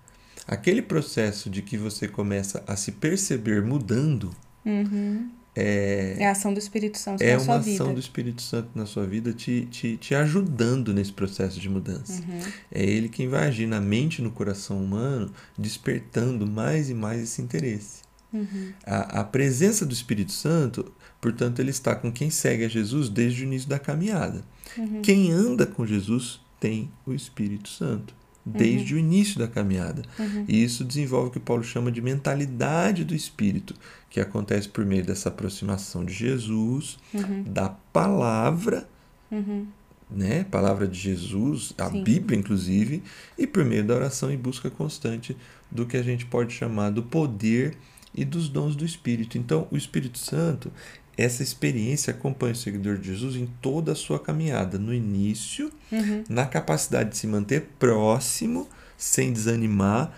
Aquele 0.46 0.80
processo 0.82 1.50
de 1.50 1.62
que 1.62 1.76
você 1.76 2.06
começa 2.06 2.62
a 2.66 2.76
se 2.76 2.92
perceber 2.92 3.62
mudando 3.62 4.30
uhum. 4.64 5.28
É, 5.58 6.16
é 6.18 6.28
a 6.28 6.32
ação 6.32 6.52
do 6.52 6.58
Espírito 6.58 6.98
Santo 6.98 7.22
é 7.22 7.32
na 7.32 7.40
sua 7.40 7.58
vida. 7.58 7.70
É 7.70 7.72
uma 7.72 7.74
ação 7.74 7.94
do 7.94 8.00
Espírito 8.00 8.42
Santo 8.42 8.68
na 8.74 8.84
sua 8.84 9.06
vida 9.06 9.32
te, 9.32 9.66
te, 9.70 9.96
te 9.96 10.14
ajudando 10.14 10.92
nesse 10.92 11.10
processo 11.10 11.58
de 11.58 11.66
mudança. 11.66 12.22
Uhum. 12.22 12.40
É 12.70 12.84
ele 12.84 13.08
quem 13.08 13.26
vai 13.26 13.48
agir 13.48 13.66
na 13.66 13.80
mente 13.80 14.18
e 14.18 14.22
no 14.22 14.30
coração 14.30 14.84
humano, 14.84 15.32
despertando 15.56 16.46
mais 16.46 16.90
e 16.90 16.94
mais 16.94 17.22
esse 17.22 17.40
interesse. 17.40 18.02
Uhum. 18.30 18.72
A, 18.84 19.20
a 19.20 19.24
presença 19.24 19.86
do 19.86 19.94
Espírito 19.94 20.32
Santo, 20.32 20.92
portanto, 21.22 21.58
ele 21.60 21.70
está 21.70 21.96
com 21.96 22.12
quem 22.12 22.28
segue 22.28 22.64
a 22.66 22.68
Jesus 22.68 23.08
desde 23.08 23.42
o 23.42 23.46
início 23.46 23.66
da 23.66 23.78
caminhada. 23.78 24.44
Uhum. 24.76 25.00
Quem 25.00 25.32
anda 25.32 25.64
com 25.64 25.86
Jesus 25.86 26.38
tem 26.60 26.90
o 27.06 27.14
Espírito 27.14 27.70
Santo 27.70 28.14
desde 28.46 28.94
uhum. 28.94 29.00
o 29.00 29.02
início 29.02 29.38
da 29.40 29.48
caminhada. 29.48 30.02
Uhum. 30.16 30.44
E 30.46 30.62
isso 30.62 30.84
desenvolve 30.84 31.28
o 31.28 31.32
que 31.32 31.40
Paulo 31.40 31.64
chama 31.64 31.90
de 31.90 32.00
mentalidade 32.00 33.04
do 33.04 33.14
espírito, 33.14 33.74
que 34.08 34.20
acontece 34.20 34.68
por 34.68 34.86
meio 34.86 35.04
dessa 35.04 35.28
aproximação 35.28 36.04
de 36.04 36.14
Jesus, 36.14 36.96
uhum. 37.12 37.42
da 37.42 37.68
palavra, 37.68 38.88
uhum. 39.32 39.66
né, 40.08 40.44
palavra 40.44 40.86
de 40.86 40.98
Jesus, 40.98 41.74
a 41.76 41.90
Sim. 41.90 42.04
Bíblia 42.04 42.38
inclusive, 42.38 43.02
e 43.36 43.46
por 43.48 43.64
meio 43.64 43.84
da 43.84 43.96
oração 43.96 44.32
e 44.32 44.36
busca 44.36 44.70
constante 44.70 45.36
do 45.68 45.84
que 45.84 45.96
a 45.96 46.02
gente 46.02 46.24
pode 46.24 46.52
chamar 46.52 46.90
do 46.90 47.02
poder 47.02 47.76
e 48.14 48.24
dos 48.24 48.48
dons 48.48 48.76
do 48.76 48.84
Espírito. 48.84 49.36
Então, 49.36 49.66
o 49.70 49.76
Espírito 49.76 50.18
Santo, 50.18 50.70
essa 51.16 51.42
experiência 51.42 52.10
acompanha 52.10 52.52
o 52.52 52.56
seguidor 52.56 52.98
de 52.98 53.08
Jesus 53.08 53.36
em 53.36 53.46
toda 53.62 53.92
a 53.92 53.94
sua 53.94 54.18
caminhada, 54.18 54.78
no 54.78 54.92
início, 54.92 55.72
uhum. 55.90 56.24
na 56.28 56.44
capacidade 56.44 57.10
de 57.10 57.16
se 57.16 57.26
manter 57.26 57.68
próximo, 57.78 58.68
sem 58.98 59.32
desanimar 59.32 60.12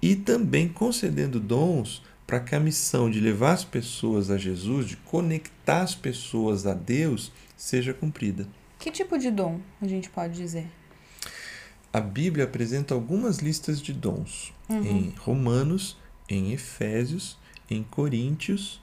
e 0.00 0.14
também 0.14 0.68
concedendo 0.68 1.40
dons 1.40 2.02
para 2.26 2.40
que 2.40 2.54
a 2.54 2.60
missão 2.60 3.10
de 3.10 3.18
levar 3.18 3.52
as 3.52 3.64
pessoas 3.64 4.30
a 4.30 4.36
Jesus, 4.36 4.88
de 4.88 4.96
conectar 4.96 5.82
as 5.82 5.94
pessoas 5.94 6.66
a 6.66 6.74
Deus, 6.74 7.32
seja 7.56 7.94
cumprida. 7.94 8.46
Que 8.78 8.90
tipo 8.90 9.18
de 9.18 9.30
dom 9.30 9.60
a 9.80 9.86
gente 9.86 10.10
pode 10.10 10.34
dizer? 10.34 10.66
A 11.92 12.00
Bíblia 12.00 12.44
apresenta 12.44 12.94
algumas 12.94 13.38
listas 13.38 13.80
de 13.80 13.92
dons 13.92 14.52
uhum. 14.68 14.82
em 14.84 15.14
Romanos, 15.18 15.96
em 16.28 16.52
Efésios, 16.52 17.38
em 17.70 17.82
Coríntios 17.82 18.81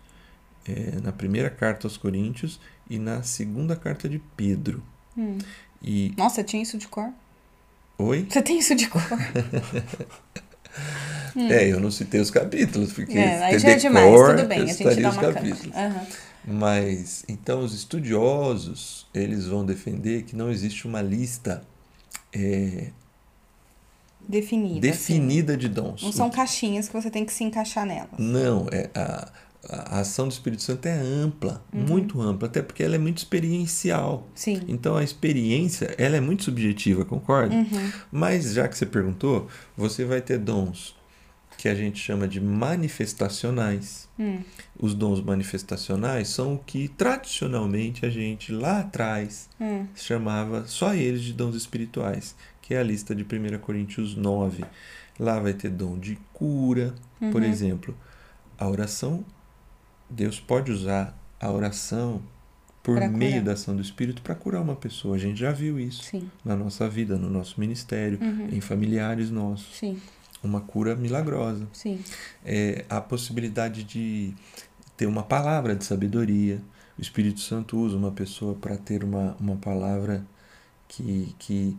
é, 0.68 1.00
na 1.02 1.12
primeira 1.12 1.50
carta 1.50 1.88
aos 1.88 1.98
Coríntios 1.98 2.60
e 2.90 2.98
na 2.98 3.24
segunda 3.24 3.76
carta 3.76 4.10
de 4.10 4.20
Pedro. 4.36 4.84
Hum. 5.18 5.38
E... 5.82 6.14
Nossa, 6.18 6.44
tinha 6.44 6.62
isso 6.62 6.78
de 6.78 6.88
cor? 6.88 7.10
Oi? 7.98 8.26
Você 8.30 8.42
tem 8.42 8.60
isso 8.60 8.76
de 8.76 8.88
cor? 8.88 9.02
hum. 11.36 11.48
É, 11.50 11.68
eu 11.68 11.80
não 11.80 11.92
citei 11.92 12.20
os 12.20 12.32
capítulos, 12.32 12.94
porque 12.94 13.18
é, 13.18 13.44
aí 13.44 13.60
já 13.60 13.70
é 13.70 13.76
demais, 13.76 14.06
cor, 14.06 14.36
tudo 14.36 14.48
bem, 14.48 14.62
a 14.62 14.66
gente 14.66 15.02
dá 15.02 15.12
uma 15.12 15.34
capítulos. 15.34 15.76
Uhum. 15.76 16.30
Mas, 16.46 17.24
então, 17.28 17.64
os 17.64 17.74
estudiosos, 17.74 19.08
eles 19.14 19.46
vão 19.46 19.66
defender 19.66 20.24
que 20.24 20.36
não 20.36 20.50
existe 20.50 20.88
uma 20.88 21.02
lista 21.02 21.64
é, 22.34 22.90
definida, 24.28 24.80
definida 24.80 25.54
assim. 25.54 25.60
de 25.60 25.70
dons. 25.70 26.04
Não 26.04 26.12
são 26.12 26.30
caixinhas 26.30 26.88
que 26.88 26.94
você 26.94 27.10
tem 27.10 27.26
que 27.26 27.34
se 27.34 27.44
encaixar 27.44 27.86
nelas. 27.86 28.18
Não, 28.18 28.68
é 28.72 28.90
a, 28.96 29.30
a 29.68 30.00
ação 30.00 30.28
do 30.28 30.32
Espírito 30.32 30.64
Santo 30.64 30.86
é 30.86 30.98
ampla, 30.98 31.64
uhum. 31.74 31.82
muito 31.82 32.22
ampla, 32.22 32.48
até 32.48 32.62
porque 32.62 32.82
ela 32.82 32.96
é 32.96 32.98
muito 32.98 33.18
experiencial. 33.18 34.28
Sim. 34.34 34.62
Então 34.68 34.96
a 34.96 35.04
experiência, 35.04 35.94
ela 35.98 36.16
é 36.16 36.22
muito 36.22 36.44
subjetiva, 36.44 37.04
concorda? 37.04 37.56
Uhum. 37.56 37.92
Mas 38.12 38.54
já 38.54 38.68
que 38.68 38.78
você 38.78 38.86
perguntou, 38.86 39.48
você 39.76 40.06
vai 40.06 40.22
ter 40.22 40.38
dons 40.38 40.98
que 41.58 41.68
a 41.68 41.76
gente 41.76 42.00
chama 42.00 42.26
de 42.26 42.40
manifestacionais. 42.40 44.08
Hum. 44.18 44.40
Os 44.80 44.94
dons 44.94 45.22
manifestacionais 45.22 46.30
são 46.30 46.54
o 46.54 46.58
que 46.58 46.88
tradicionalmente 46.88 48.06
a 48.06 48.10
gente 48.10 48.54
lá 48.54 48.80
atrás 48.80 49.50
hum. 49.60 49.86
chamava 49.94 50.66
só 50.68 50.94
eles 50.94 51.22
de 51.22 51.34
dons 51.34 51.56
espirituais, 51.56 52.34
que 52.62 52.74
é 52.74 52.80
a 52.80 52.84
lista 52.84 53.14
de 53.14 53.24
1 53.24 53.60
Coríntios 53.60 54.16
9. 54.16 54.64
Lá 55.20 55.38
vai 55.38 55.54
ter 55.54 55.70
dom 55.70 56.00
de 56.00 56.18
cura, 56.32 56.96
uhum. 57.20 57.30
por 57.30 57.44
exemplo, 57.44 57.94
a 58.58 58.66
oração 58.66 59.26
Deus 60.10 60.40
pode 60.40 60.72
usar 60.72 61.18
a 61.40 61.52
oração 61.52 62.22
por 62.82 62.98
pra 62.98 63.08
meio 63.08 63.32
curar. 63.34 63.46
da 63.46 63.52
ação 63.54 63.76
do 63.76 63.82
Espírito 63.82 64.22
para 64.22 64.36
curar 64.36 64.62
uma 64.62 64.76
pessoa. 64.76 65.16
A 65.16 65.20
gente 65.20 65.40
já 65.40 65.52
viu 65.52 65.80
isso 65.80 66.04
Sim. 66.04 66.30
na 66.44 66.56
nossa 66.56 66.90
vida, 66.90 67.18
no 67.18 67.30
nosso 67.30 67.60
ministério, 67.60 68.18
uhum. 68.22 68.50
em 68.52 68.62
familiares 68.62 69.30
nossos. 69.30 69.78
Sim. 69.78 70.00
Uma 70.42 70.62
cura 70.62 70.96
milagrosa. 70.96 71.68
É, 72.46 72.86
a 72.90 73.02
possibilidade 73.02 73.84
de 73.84 74.34
ter 74.96 75.06
uma 75.06 75.24
palavra 75.24 75.76
de 75.76 75.84
sabedoria. 75.84 76.62
O 76.98 77.02
Espírito 77.02 77.42
Santo 77.42 77.78
usa 77.78 77.98
uma 77.98 78.12
pessoa 78.12 78.56
para 78.56 78.78
ter 78.78 79.04
uma, 79.04 79.36
uma 79.40 79.58
palavra 79.58 80.26
que, 80.88 81.36
que 81.38 81.78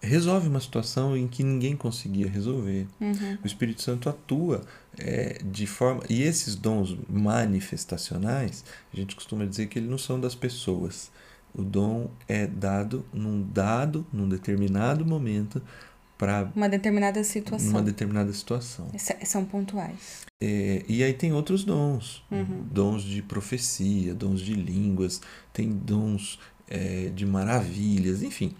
resolve 0.00 0.48
uma 0.48 0.60
situação 0.60 1.16
em 1.16 1.28
que 1.28 1.42
ninguém 1.42 1.76
conseguia 1.76 2.28
resolver. 2.28 2.86
Uhum. 3.00 3.38
O 3.42 3.46
Espírito 3.46 3.82
Santo 3.82 4.08
atua 4.08 4.62
é, 4.98 5.40
de 5.44 5.66
forma. 5.66 6.02
E 6.08 6.22
esses 6.22 6.54
dons 6.54 6.96
manifestacionais, 7.08 8.64
a 8.92 8.96
gente 8.96 9.14
costuma 9.14 9.44
dizer 9.44 9.66
que 9.66 9.78
eles 9.78 9.90
não 9.90 9.98
são 9.98 10.18
das 10.18 10.34
pessoas. 10.34 11.10
O 11.54 11.62
dom 11.62 12.10
é 12.28 12.46
dado 12.46 13.04
num 13.12 13.42
dado, 13.42 14.06
num 14.12 14.28
determinado 14.28 15.04
momento, 15.04 15.60
para 16.16 16.50
uma 16.54 16.68
determinada 16.68 17.22
situação. 17.24 17.70
Uma 17.70 17.82
determinada 17.82 18.32
situação. 18.32 18.88
São 19.24 19.44
pontuais. 19.44 20.26
É, 20.42 20.84
e 20.88 21.02
aí 21.02 21.12
tem 21.12 21.32
outros 21.32 21.64
dons, 21.64 22.22
uhum. 22.30 22.64
dons 22.70 23.02
de 23.02 23.20
profecia, 23.20 24.14
dons 24.14 24.40
de 24.40 24.54
línguas, 24.54 25.20
tem 25.52 25.70
dons 25.70 26.38
é, 26.68 27.10
de 27.14 27.26
maravilhas, 27.26 28.22
enfim. 28.22 28.54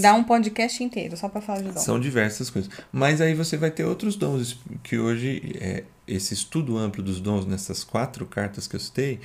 Dá 0.00 0.14
um 0.14 0.24
podcast 0.24 0.82
inteiro 0.82 1.16
só 1.16 1.28
para 1.28 1.40
falar 1.40 1.62
de 1.62 1.70
dons. 1.70 1.82
São 1.82 2.00
diversas 2.00 2.50
coisas. 2.50 2.70
Mas 2.92 3.20
aí 3.20 3.34
você 3.34 3.56
vai 3.56 3.70
ter 3.70 3.84
outros 3.84 4.16
dons, 4.16 4.58
que 4.82 4.98
hoje, 4.98 5.56
é, 5.60 5.84
esse 6.06 6.34
estudo 6.34 6.76
amplo 6.76 7.02
dos 7.02 7.20
dons 7.20 7.46
nessas 7.46 7.84
quatro 7.84 8.26
cartas 8.26 8.66
que 8.66 8.76
eu 8.76 8.80
citei, 8.80 9.20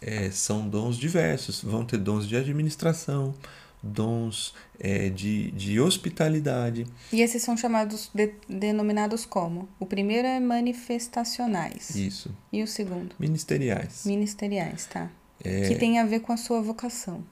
é, 0.00 0.30
são 0.30 0.68
dons 0.68 0.96
diversos. 0.96 1.62
Vão 1.62 1.84
ter 1.84 1.98
dons 1.98 2.26
de 2.26 2.36
administração, 2.36 3.34
dons 3.82 4.54
é, 4.78 5.08
de, 5.08 5.50
de 5.52 5.80
hospitalidade. 5.80 6.86
E 7.12 7.20
esses 7.22 7.42
são 7.42 7.56
chamados, 7.56 8.10
de, 8.14 8.32
denominados 8.48 9.24
como? 9.24 9.68
O 9.78 9.86
primeiro 9.86 10.26
é 10.26 10.40
manifestacionais. 10.40 11.94
Isso. 11.94 12.30
E 12.52 12.62
o 12.62 12.66
segundo? 12.66 13.14
Ministeriais. 13.18 14.04
Ministeriais, 14.04 14.86
tá. 14.86 15.10
É... 15.42 15.68
Que 15.68 15.74
tem 15.76 15.98
a 15.98 16.04
ver 16.04 16.20
com 16.20 16.32
a 16.32 16.36
sua 16.36 16.60
vocação. 16.60 17.24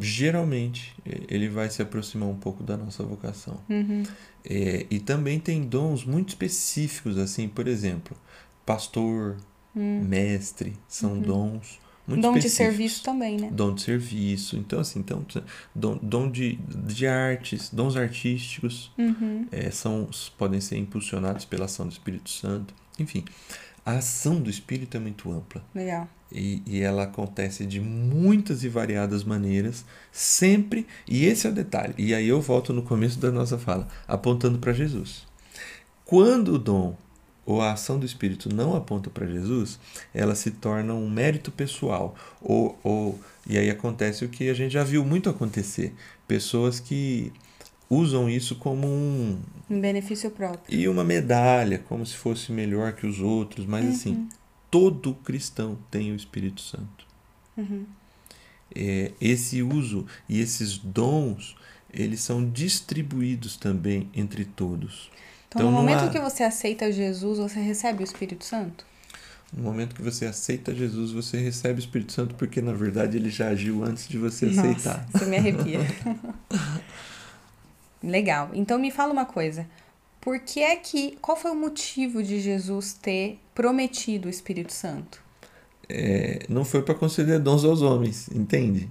Geralmente, 0.00 0.94
ele 1.04 1.48
vai 1.48 1.68
se 1.68 1.82
aproximar 1.82 2.28
um 2.28 2.36
pouco 2.36 2.62
da 2.62 2.76
nossa 2.76 3.02
vocação. 3.02 3.60
Uhum. 3.68 4.04
É, 4.44 4.86
e 4.90 4.98
também 5.00 5.38
tem 5.38 5.62
dons 5.62 6.04
muito 6.04 6.30
específicos, 6.30 7.18
assim, 7.18 7.48
por 7.48 7.66
exemplo, 7.68 8.16
pastor, 8.64 9.36
uhum. 9.74 10.02
mestre, 10.04 10.74
são 10.88 11.12
uhum. 11.12 11.20
dons 11.20 11.82
muito 12.06 12.22
dom 12.22 12.36
específicos. 12.36 12.66
de 12.66 12.72
serviço 12.72 13.02
também, 13.04 13.36
né? 13.36 13.50
Dom 13.52 13.74
de 13.74 13.82
serviço. 13.82 14.56
Então, 14.56 14.80
assim, 14.80 14.98
então, 14.98 15.24
dom, 15.74 15.98
dom 16.02 16.30
de, 16.30 16.56
de 16.56 17.06
artes, 17.06 17.70
dons 17.70 17.96
artísticos, 17.96 18.90
uhum. 18.98 19.46
é, 19.52 19.70
são, 19.70 20.08
podem 20.36 20.60
ser 20.60 20.78
impulsionados 20.78 21.44
pela 21.44 21.66
ação 21.66 21.86
do 21.86 21.92
Espírito 21.92 22.28
Santo. 22.30 22.74
Enfim, 22.98 23.24
a 23.86 23.92
ação 23.92 24.40
do 24.40 24.50
Espírito 24.50 24.96
é 24.96 25.00
muito 25.00 25.30
ampla. 25.30 25.64
Legal. 25.74 26.08
E, 26.34 26.62
e, 26.66 26.80
ela 26.80 27.04
acontece 27.04 27.66
de 27.66 27.80
muitas 27.80 28.64
e 28.64 28.68
variadas 28.68 29.24
maneiras, 29.24 29.84
sempre, 30.10 30.86
e 31.06 31.26
esse 31.26 31.46
é 31.46 31.50
o 31.50 31.54
detalhe, 31.54 31.94
e 31.98 32.14
aí 32.14 32.28
eu 32.28 32.40
volto 32.40 32.72
no 32.72 32.82
começo 32.82 33.18
da 33.18 33.30
nossa 33.30 33.58
fala, 33.58 33.86
apontando 34.08 34.58
para 34.58 34.72
Jesus. 34.72 35.26
Quando 36.04 36.54
o 36.54 36.58
dom 36.58 36.96
ou 37.44 37.60
a 37.60 37.72
ação 37.72 37.98
do 37.98 38.06
Espírito 38.06 38.54
não 38.54 38.76
aponta 38.76 39.10
para 39.10 39.26
Jesus, 39.26 39.78
ela 40.14 40.34
se 40.34 40.50
torna 40.50 40.94
um 40.94 41.10
mérito 41.10 41.50
pessoal. 41.50 42.14
Ou, 42.40 42.78
ou, 42.82 43.18
e 43.48 43.58
aí 43.58 43.68
acontece 43.68 44.24
o 44.24 44.28
que 44.28 44.48
a 44.48 44.54
gente 44.54 44.72
já 44.72 44.84
viu 44.84 45.04
muito 45.04 45.28
acontecer: 45.28 45.92
pessoas 46.26 46.78
que 46.78 47.32
usam 47.90 48.28
isso 48.30 48.56
como 48.56 48.86
um 48.86 49.38
Um 49.68 49.80
benefício 49.80 50.30
próprio. 50.30 50.62
e 50.68 50.88
uma 50.88 51.04
medalha, 51.04 51.78
como 51.78 52.06
se 52.06 52.16
fosse 52.16 52.52
melhor 52.52 52.92
que 52.92 53.06
os 53.06 53.20
outros, 53.20 53.66
mas 53.66 53.86
assim, 53.86 54.28
todo 54.72 55.14
cristão 55.16 55.78
tem 55.90 56.10
o 56.10 56.16
Espírito 56.16 56.62
Santo. 56.62 57.06
É, 58.74 59.12
esse 59.20 59.62
uso 59.62 60.06
e 60.28 60.40
esses 60.40 60.78
dons, 60.78 61.54
eles 61.92 62.20
são 62.20 62.48
distribuídos 62.50 63.56
também 63.56 64.08
entre 64.14 64.44
todos. 64.46 65.10
Então, 65.48 65.66
no 65.66 65.70
não 65.72 65.78
momento 65.82 66.04
há- 66.04 66.08
que 66.08 66.18
você 66.18 66.42
aceita 66.42 66.90
Jesus, 66.90 67.38
você 67.38 67.60
recebe 67.60 68.02
o 68.02 68.04
Espírito 68.04 68.44
Santo? 68.46 68.86
No 69.54 69.64
momento 69.64 69.94
que 69.94 70.00
você 70.00 70.24
aceita 70.24 70.74
Jesus, 70.74 71.12
você 71.12 71.36
recebe 71.38 71.78
o 71.78 71.84
Espírito 71.84 72.10
Santo, 72.12 72.34
porque 72.36 72.62
na 72.62 72.72
verdade 72.72 73.18
ele 73.18 73.28
já 73.28 73.48
agiu 73.48 73.84
antes 73.84 74.08
de 74.08 74.16
você 74.16 74.46
Nossa, 74.46 74.62
aceitar. 74.70 75.06
Você 75.12 75.26
me 75.26 75.36
arrepia. 75.36 75.80
Legal. 78.02 78.50
Então 78.54 78.78
me 78.78 78.90
fala 78.90 79.12
uma 79.12 79.26
coisa. 79.26 79.66
Por 80.22 80.38
que 80.38 80.60
é 80.60 80.76
que. 80.76 81.18
Qual 81.20 81.36
foi 81.36 81.50
o 81.50 81.56
motivo 81.56 82.22
de 82.22 82.40
Jesus 82.40 82.92
ter 82.92 83.40
prometido 83.52 84.28
o 84.28 84.30
Espírito 84.30 84.72
Santo? 84.72 85.20
É, 85.88 86.46
não 86.48 86.64
foi 86.64 86.80
para 86.80 86.94
conceder 86.94 87.40
dons 87.40 87.64
aos 87.64 87.82
homens, 87.82 88.28
entende? 88.28 88.88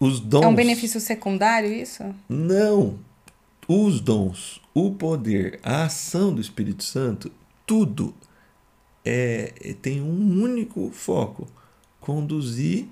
Os 0.00 0.18
dons. 0.18 0.42
É 0.42 0.48
um 0.48 0.54
benefício 0.56 1.00
secundário 1.00 1.72
isso? 1.72 2.02
Não. 2.28 2.98
Os 3.68 4.00
dons, 4.00 4.60
o 4.74 4.90
poder, 4.90 5.60
a 5.62 5.84
ação 5.84 6.34
do 6.34 6.40
Espírito 6.40 6.82
Santo, 6.82 7.30
tudo 7.64 8.12
é, 9.04 9.54
é- 9.60 9.74
tem 9.74 10.02
um 10.02 10.42
único 10.42 10.90
foco: 10.90 11.46
conduzir, 12.00 12.88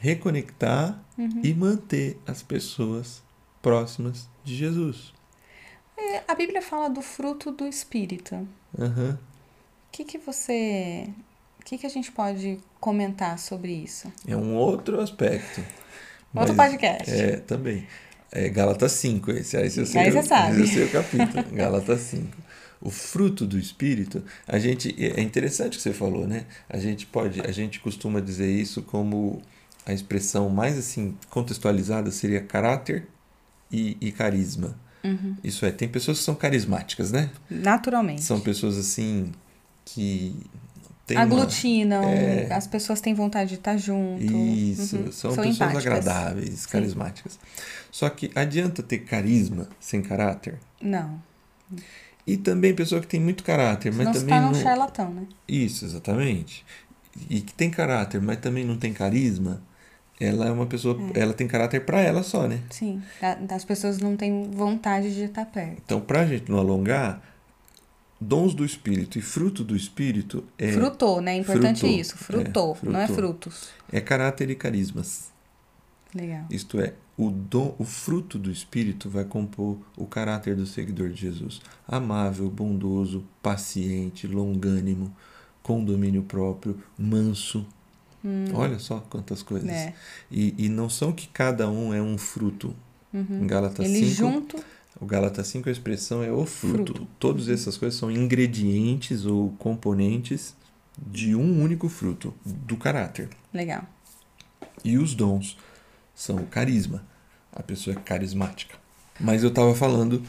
reconectar 0.00 1.02
e 1.42 1.52
manter 1.52 2.18
as 2.26 2.42
pessoas 2.42 3.22
próximas 3.60 4.26
de 4.42 4.56
Jesus. 4.56 5.15
É, 5.96 6.22
A 6.28 6.34
Bíblia 6.34 6.60
fala 6.60 6.88
do 6.88 7.00
fruto 7.02 7.50
do 7.50 7.66
Espírito. 7.66 8.46
Aham. 8.78 9.18
O 9.88 9.92
que, 9.92 10.04
que 10.04 10.18
você. 10.18 11.08
O 11.60 11.64
que, 11.64 11.78
que 11.78 11.86
a 11.86 11.90
gente 11.90 12.12
pode 12.12 12.58
comentar 12.78 13.38
sobre 13.38 13.72
isso? 13.72 14.12
É 14.26 14.36
um 14.36 14.54
outro 14.54 15.00
aspecto. 15.00 15.64
Outro 16.34 16.54
podcast. 16.54 17.10
É, 17.10 17.36
também. 17.38 17.86
É 18.30 18.48
Gálatas 18.48 18.92
5, 18.92 19.30
esse. 19.30 19.56
Aí 19.56 19.70
você, 19.70 19.98
Aí 19.98 20.10
você 20.10 20.22
sabe. 20.22 20.62
Esse 20.62 20.82
é 20.82 20.84
o 20.84 20.90
capítulo. 20.90 21.44
Gálatas 21.52 22.00
5. 22.00 22.36
O 22.80 22.90
fruto 22.90 23.46
do 23.46 23.58
Espírito, 23.58 24.22
a 24.46 24.58
gente. 24.58 24.94
É 25.02 25.20
interessante 25.22 25.74
o 25.74 25.76
que 25.76 25.82
você 25.82 25.94
falou, 25.94 26.26
né? 26.26 26.44
A 26.68 26.78
gente 26.78 27.06
pode. 27.06 27.40
A 27.40 27.50
gente 27.50 27.80
costuma 27.80 28.20
dizer 28.20 28.50
isso 28.50 28.82
como 28.82 29.40
a 29.86 29.92
expressão 29.92 30.50
mais 30.50 30.76
assim 30.76 31.16
contextualizada 31.30 32.10
seria 32.10 32.42
caráter 32.42 33.08
e, 33.72 33.96
e 34.00 34.12
carisma. 34.12 34.78
Uhum. 35.06 35.36
Isso 35.44 35.64
é, 35.66 35.70
tem 35.70 35.88
pessoas 35.88 36.18
que 36.18 36.24
são 36.24 36.34
carismáticas, 36.34 37.12
né? 37.12 37.30
Naturalmente. 37.50 38.22
São 38.22 38.40
pessoas 38.40 38.76
assim 38.76 39.30
que 39.84 40.34
tem 41.06 41.16
uma- 41.16 41.22
Aglutinam, 41.24 42.02
É. 42.04 42.52
as 42.52 42.66
pessoas 42.66 43.00
têm 43.00 43.14
vontade 43.14 43.50
de 43.50 43.54
estar 43.56 43.76
junto. 43.76 44.22
Isso, 44.24 44.96
Uhum. 44.96 45.12
são, 45.12 45.30
pessoas 45.30 45.46
empáticas. 45.54 45.76
agradáveis, 45.86 46.66
carismáticas. 46.66 47.38
Só 47.90 48.08
que 48.10 48.30
adianta 48.34 48.82
ter 48.82 48.98
carisma 48.98 49.68
sem 49.78 50.02
caráter? 50.02 50.58
Não. 50.82 51.22
E 52.26 52.36
também 52.36 52.74
pessoa 52.74 53.00
que 53.00 53.06
tem 53.06 53.20
muito 53.20 53.44
caráter, 53.44 53.92
mas 53.92 54.08
se 54.08 54.12
também 54.14 54.28
torna 54.34 54.48
um 54.48 54.52
não. 54.52 54.60
charlatão, 54.60 55.10
né? 55.14 55.22
Isso, 55.46 55.84
exatamente. 55.84 56.64
E 57.30 57.40
que 57.40 57.54
tem 57.54 57.70
caráter, 57.70 58.20
mas 58.20 58.38
também 58.40 58.64
não 58.64 58.76
tem 58.76 58.92
carisma. 58.92 59.62
Ela 60.18 60.46
é 60.46 60.50
uma 60.50 60.66
pessoa, 60.66 60.96
ela 61.14 61.34
tem 61.34 61.46
caráter 61.46 61.84
pra 61.84 62.00
ela 62.00 62.22
só, 62.22 62.48
né? 62.48 62.62
Sim. 62.70 63.02
As 63.50 63.64
pessoas 63.64 63.98
não 63.98 64.16
têm 64.16 64.50
vontade 64.50 65.14
de 65.14 65.24
estar 65.24 65.44
perto. 65.44 65.82
Então, 65.84 66.00
pra 66.00 66.24
gente 66.24 66.50
não 66.50 66.58
alongar, 66.58 67.20
dons 68.18 68.54
do 68.54 68.64
espírito 68.64 69.18
e 69.18 69.22
fruto 69.22 69.62
do 69.62 69.76
espírito 69.76 70.42
é 70.58 70.72
frutou, 70.72 71.20
né? 71.20 71.34
É 71.34 71.36
importante 71.36 71.80
frutou, 71.80 71.98
isso. 71.98 72.16
Frutou, 72.16 72.78
é, 72.82 72.86
não 72.88 73.00
é 73.00 73.06
frutou. 73.06 73.24
frutos. 73.24 73.68
é 73.92 74.00
caráter 74.00 74.48
e 74.48 74.54
carismas. 74.54 75.30
Legal. 76.14 76.46
Isto 76.50 76.80
é, 76.80 76.94
o 77.16 77.30
dom, 77.30 77.74
o 77.78 77.84
fruto 77.84 78.38
do 78.38 78.50
Espírito 78.50 79.08
vai 79.10 79.24
compor 79.24 79.78
o 79.96 80.06
caráter 80.06 80.54
do 80.54 80.66
seguidor 80.66 81.10
de 81.10 81.20
Jesus. 81.20 81.60
Amável, 81.86 82.50
bondoso, 82.50 83.24
paciente, 83.42 84.26
longânimo, 84.26 85.14
com 85.62 85.84
domínio 85.84 86.22
próprio, 86.22 86.78
manso. 86.98 87.66
Olha 88.54 88.78
só 88.78 89.00
quantas 89.08 89.42
coisas. 89.42 89.68
Hum. 89.68 89.72
É. 89.72 89.94
E, 90.30 90.54
e 90.66 90.68
não 90.68 90.88
são 90.88 91.12
que 91.12 91.28
cada 91.28 91.70
um 91.70 91.94
é 91.94 92.00
um 92.00 92.18
fruto. 92.18 92.74
Em 93.14 93.46
Gálatas 93.46 93.86
Ele 93.86 94.10
5, 94.10 94.14
junto. 94.14 94.64
o 95.00 95.06
Gálatas 95.06 95.46
5 95.46 95.68
a 95.68 95.72
expressão 95.72 96.22
é 96.22 96.30
o 96.30 96.44
fruto. 96.44 96.92
Fruto. 96.92 97.08
Todas 97.18 97.48
essas 97.48 97.76
coisas 97.78 97.98
são 97.98 98.10
ingredientes 98.10 99.24
ou 99.24 99.50
componentes 99.58 100.54
de 100.98 101.34
um 101.34 101.62
único 101.62 101.88
fruto, 101.88 102.34
do 102.44 102.76
caráter. 102.76 103.28
Legal. 103.52 103.84
E 104.84 104.98
os 104.98 105.14
dons 105.14 105.56
são 106.14 106.36
o 106.36 106.46
carisma. 106.46 107.04
A 107.52 107.62
pessoa 107.62 107.96
é 107.96 108.00
carismática. 108.00 108.76
Mas 109.18 109.42
eu 109.42 109.48
estava 109.48 109.74
falando 109.74 110.22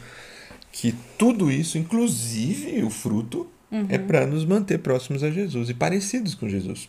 que 0.72 0.94
tudo 1.18 1.50
isso, 1.50 1.76
inclusive 1.76 2.82
o 2.82 2.90
fruto, 2.90 3.50
é 3.88 3.98
para 3.98 4.26
nos 4.26 4.44
manter 4.44 4.78
próximos 4.78 5.22
a 5.22 5.30
Jesus 5.30 5.68
e 5.68 5.74
parecidos 5.74 6.34
com 6.34 6.48
Jesus. 6.48 6.88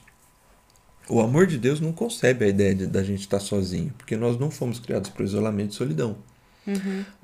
O 1.10 1.20
amor 1.20 1.48
de 1.48 1.58
Deus 1.58 1.80
não 1.80 1.92
concebe 1.92 2.46
a 2.46 2.48
ideia 2.48 2.76
de, 2.76 2.88
da 2.88 3.04
gente 3.04 3.22
estar 3.22 3.40
sozinho, 3.40 3.92
porque 3.98 4.16
nós 4.16 4.40
não 4.40 4.52
fomos 4.52 4.80
criados 4.80 5.10
para 5.10 5.26
isolamento 5.26 5.72
e 5.72 5.76
solidão. 5.76 6.18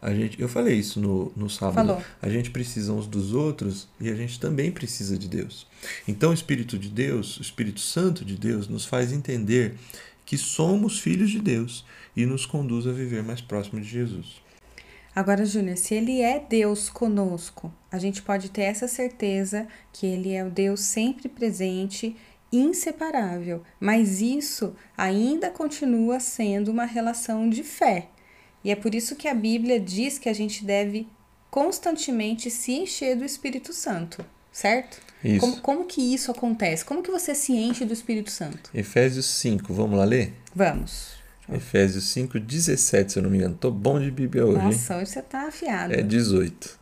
A 0.01 0.13
gente, 0.13 0.41
eu 0.41 0.47
falei 0.47 0.75
isso 0.75 0.99
no, 0.99 1.31
no 1.35 1.49
sábado. 1.49 1.75
Falou. 1.75 2.03
A 2.21 2.29
gente 2.29 2.49
precisa 2.49 2.93
uns 2.93 3.05
dos 3.05 3.33
outros 3.33 3.87
e 3.99 4.09
a 4.09 4.15
gente 4.15 4.39
também 4.39 4.71
precisa 4.71 5.17
de 5.17 5.27
Deus. 5.27 5.67
Então, 6.07 6.31
o 6.31 6.33
Espírito 6.33 6.77
de 6.77 6.89
Deus, 6.89 7.37
o 7.37 7.41
Espírito 7.41 7.79
Santo 7.79 8.25
de 8.25 8.35
Deus, 8.35 8.67
nos 8.67 8.85
faz 8.85 9.11
entender 9.11 9.75
que 10.25 10.37
somos 10.37 10.99
filhos 10.99 11.29
de 11.29 11.39
Deus 11.39 11.85
e 12.15 12.25
nos 12.25 12.45
conduz 12.45 12.87
a 12.87 12.91
viver 12.91 13.21
mais 13.23 13.41
próximo 13.41 13.79
de 13.79 13.87
Jesus. 13.87 14.43
Agora, 15.15 15.45
Júnior, 15.45 15.77
se 15.77 15.93
ele 15.93 16.21
é 16.21 16.39
Deus 16.39 16.89
conosco, 16.89 17.71
a 17.89 17.97
gente 17.97 18.21
pode 18.21 18.49
ter 18.49 18.63
essa 18.63 18.87
certeza 18.87 19.67
que 19.93 20.05
ele 20.05 20.33
é 20.33 20.43
o 20.43 20.49
Deus 20.49 20.81
sempre 20.81 21.29
presente, 21.29 22.15
inseparável. 22.55 23.63
Mas 23.79 24.21
isso 24.21 24.75
ainda 24.97 25.49
continua 25.49 26.19
sendo 26.19 26.71
uma 26.71 26.85
relação 26.85 27.49
de 27.49 27.63
fé. 27.63 28.09
E 28.63 28.71
é 28.71 28.75
por 28.75 28.95
isso 28.95 29.15
que 29.15 29.27
a 29.27 29.33
Bíblia 29.33 29.79
diz 29.79 30.17
que 30.17 30.29
a 30.29 30.33
gente 30.33 30.65
deve 30.65 31.07
constantemente 31.51 32.49
se 32.49 32.73
encher 32.73 33.15
do 33.15 33.23
Espírito 33.23 33.71
Santo, 33.71 34.25
certo? 34.51 34.99
Isso. 35.23 35.39
Como, 35.39 35.61
como 35.61 35.85
que 35.85 36.01
isso 36.01 36.31
acontece? 36.31 36.83
Como 36.83 37.01
que 37.01 37.11
você 37.11 37.33
se 37.33 37.53
enche 37.53 37.85
do 37.85 37.93
Espírito 37.93 38.31
Santo? 38.31 38.69
Efésios 38.73 39.25
5, 39.25 39.73
vamos 39.73 39.97
lá 39.97 40.05
ler? 40.05 40.33
Vamos. 40.53 41.15
Efésios 41.51 42.05
5, 42.05 42.39
17, 42.39 43.13
se 43.13 43.19
eu 43.19 43.23
não 43.23 43.29
me 43.29 43.37
engano. 43.37 43.55
Tô 43.55 43.69
bom 43.71 43.99
de 43.99 44.09
Bíblia 44.09 44.45
hoje, 44.45 44.57
hein? 44.57 44.65
Nossa, 44.65 44.97
hoje 44.97 45.11
você 45.11 45.21
tá 45.21 45.47
afiado. 45.47 45.93
É 45.93 46.01
18. 46.01 46.79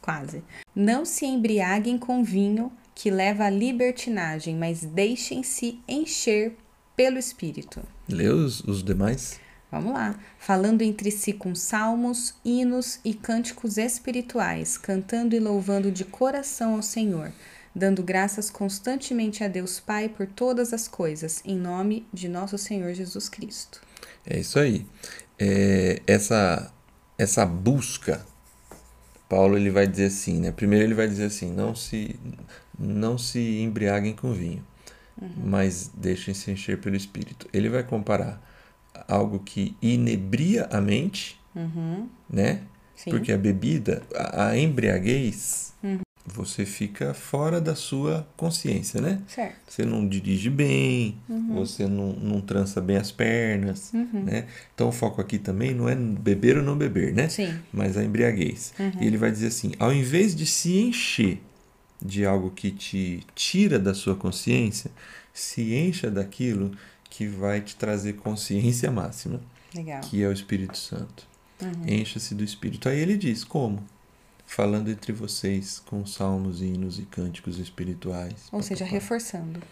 Quase. 0.00 0.42
Não 0.74 1.04
se 1.04 1.24
embriaguem 1.24 1.96
com 1.96 2.22
vinho 2.22 2.70
que 2.94 3.10
leva 3.10 3.44
à 3.44 3.50
libertinagem, 3.50 4.56
mas 4.56 4.84
deixem-se 4.84 5.80
encher 5.88 6.56
pelo 6.96 7.18
Espírito. 7.18 7.82
Lê 8.08 8.28
os, 8.28 8.60
os 8.60 8.82
demais? 8.82 9.40
Vamos 9.70 9.94
lá. 9.94 10.14
Falando 10.38 10.82
entre 10.82 11.10
si 11.10 11.32
com 11.32 11.54
salmos, 11.54 12.34
hinos 12.44 13.00
e 13.02 13.14
cânticos 13.14 13.78
espirituais, 13.78 14.76
cantando 14.76 15.34
e 15.34 15.40
louvando 15.40 15.90
de 15.90 16.04
coração 16.04 16.74
ao 16.74 16.82
Senhor, 16.82 17.32
dando 17.74 18.02
graças 18.02 18.50
constantemente 18.50 19.42
a 19.42 19.48
Deus 19.48 19.80
Pai 19.80 20.10
por 20.10 20.26
todas 20.26 20.74
as 20.74 20.86
coisas, 20.86 21.40
em 21.44 21.56
nome 21.56 22.06
de 22.12 22.28
nosso 22.28 22.58
Senhor 22.58 22.92
Jesus 22.92 23.30
Cristo. 23.30 23.80
É 24.26 24.38
isso 24.38 24.58
aí. 24.58 24.86
É, 25.38 26.02
essa, 26.06 26.70
essa 27.16 27.46
busca, 27.46 28.26
Paulo 29.26 29.56
ele 29.56 29.70
vai 29.70 29.86
dizer 29.86 30.06
assim, 30.06 30.38
né? 30.38 30.52
Primeiro 30.52 30.84
ele 30.84 30.94
vai 30.94 31.08
dizer 31.08 31.24
assim, 31.24 31.50
não 31.50 31.74
se, 31.74 32.14
não 32.82 33.16
se 33.16 33.60
embriaguem 33.60 34.12
com 34.12 34.32
vinho, 34.32 34.64
mas 35.36 35.90
deixem-se 35.94 36.50
encher 36.50 36.78
pelo 36.78 36.96
Espírito. 36.96 37.48
Ele 37.52 37.68
vai 37.68 37.82
comparar 37.82 38.42
algo 39.06 39.38
que 39.38 39.76
inebria 39.80 40.64
a 40.70 40.80
mente, 40.80 41.38
né? 42.28 42.62
Sim. 42.96 43.10
Porque 43.10 43.32
a 43.32 43.38
bebida, 43.38 44.02
a, 44.14 44.48
a 44.48 44.58
embriaguez, 44.58 45.72
você 46.24 46.64
fica 46.64 47.12
fora 47.12 47.60
da 47.60 47.74
sua 47.74 48.26
consciência, 48.36 49.00
né? 49.00 49.20
Certo. 49.26 49.56
Você 49.68 49.84
não 49.84 50.06
dirige 50.06 50.48
bem, 50.48 51.16
você 51.52 51.86
não, 51.86 52.12
não 52.12 52.40
trança 52.40 52.80
bem 52.80 52.96
as 52.96 53.10
pernas, 53.10 53.92
né? 53.92 54.46
Então 54.74 54.88
o 54.88 54.92
foco 54.92 55.20
aqui 55.20 55.38
também 55.38 55.74
não 55.74 55.88
é 55.88 55.94
beber 55.96 56.58
ou 56.58 56.62
não 56.62 56.76
beber, 56.76 57.12
né? 57.12 57.28
Sim. 57.28 57.54
Mas 57.72 57.96
a 57.96 58.04
embriaguez. 58.04 58.72
E 59.00 59.06
ele 59.06 59.16
vai 59.16 59.30
dizer 59.30 59.48
assim, 59.48 59.72
ao 59.78 59.92
invés 59.92 60.34
de 60.34 60.46
se 60.46 60.78
encher 60.78 61.40
de 62.04 62.26
algo 62.26 62.50
que 62.50 62.70
te 62.70 63.24
tira 63.34 63.78
da 63.78 63.94
sua 63.94 64.16
consciência, 64.16 64.90
se 65.32 65.74
encha 65.74 66.10
daquilo 66.10 66.72
que 67.08 67.26
vai 67.26 67.60
te 67.60 67.76
trazer 67.76 68.14
consciência 68.14 68.90
máxima, 68.90 69.40
Legal. 69.74 70.00
que 70.00 70.22
é 70.22 70.28
o 70.28 70.32
Espírito 70.32 70.76
Santo. 70.76 71.26
Uhum. 71.60 71.86
Encha-se 71.86 72.34
do 72.34 72.42
Espírito. 72.42 72.88
Aí 72.88 72.98
ele 72.98 73.16
diz: 73.16 73.44
como? 73.44 73.82
Falando 74.44 74.90
entre 74.90 75.12
vocês 75.12 75.80
com 75.86 76.04
salmos, 76.04 76.60
hinos 76.60 76.98
e 76.98 77.02
cânticos 77.02 77.58
espirituais. 77.58 78.48
Ou 78.50 78.62
seja, 78.62 78.84
reforçando. 78.84 79.62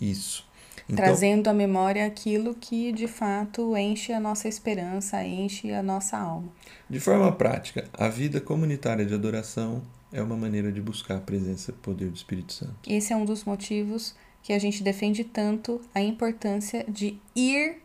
Isso. 0.00 0.48
Então, 0.88 1.04
Trazendo 1.04 1.48
à 1.48 1.52
memória 1.52 2.06
aquilo 2.06 2.54
que 2.54 2.90
de 2.92 3.06
fato 3.06 3.76
enche 3.76 4.12
a 4.12 4.20
nossa 4.20 4.48
esperança, 4.48 5.22
enche 5.22 5.72
a 5.72 5.82
nossa 5.82 6.16
alma. 6.16 6.48
de 6.88 6.98
forma 6.98 7.30
prática, 7.32 7.88
a 7.92 8.08
vida 8.08 8.40
comunitária 8.40 9.04
de 9.04 9.14
adoração 9.14 9.82
é 10.12 10.22
uma 10.22 10.36
maneira 10.36 10.70
de 10.72 10.80
buscar 10.80 11.16
a 11.16 11.20
presença 11.20 11.70
e 11.70 11.74
poder 11.74 12.08
do 12.10 12.16
Espírito 12.16 12.52
Santo. 12.52 12.74
Esse 12.86 13.12
é 13.12 13.16
um 13.16 13.24
dos 13.24 13.44
motivos 13.44 14.14
que 14.42 14.52
a 14.52 14.58
gente 14.58 14.82
defende 14.82 15.22
tanto 15.24 15.80
a 15.94 16.00
importância 16.00 16.84
de 16.88 17.18
ir 17.34 17.76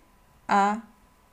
a 0.48 0.82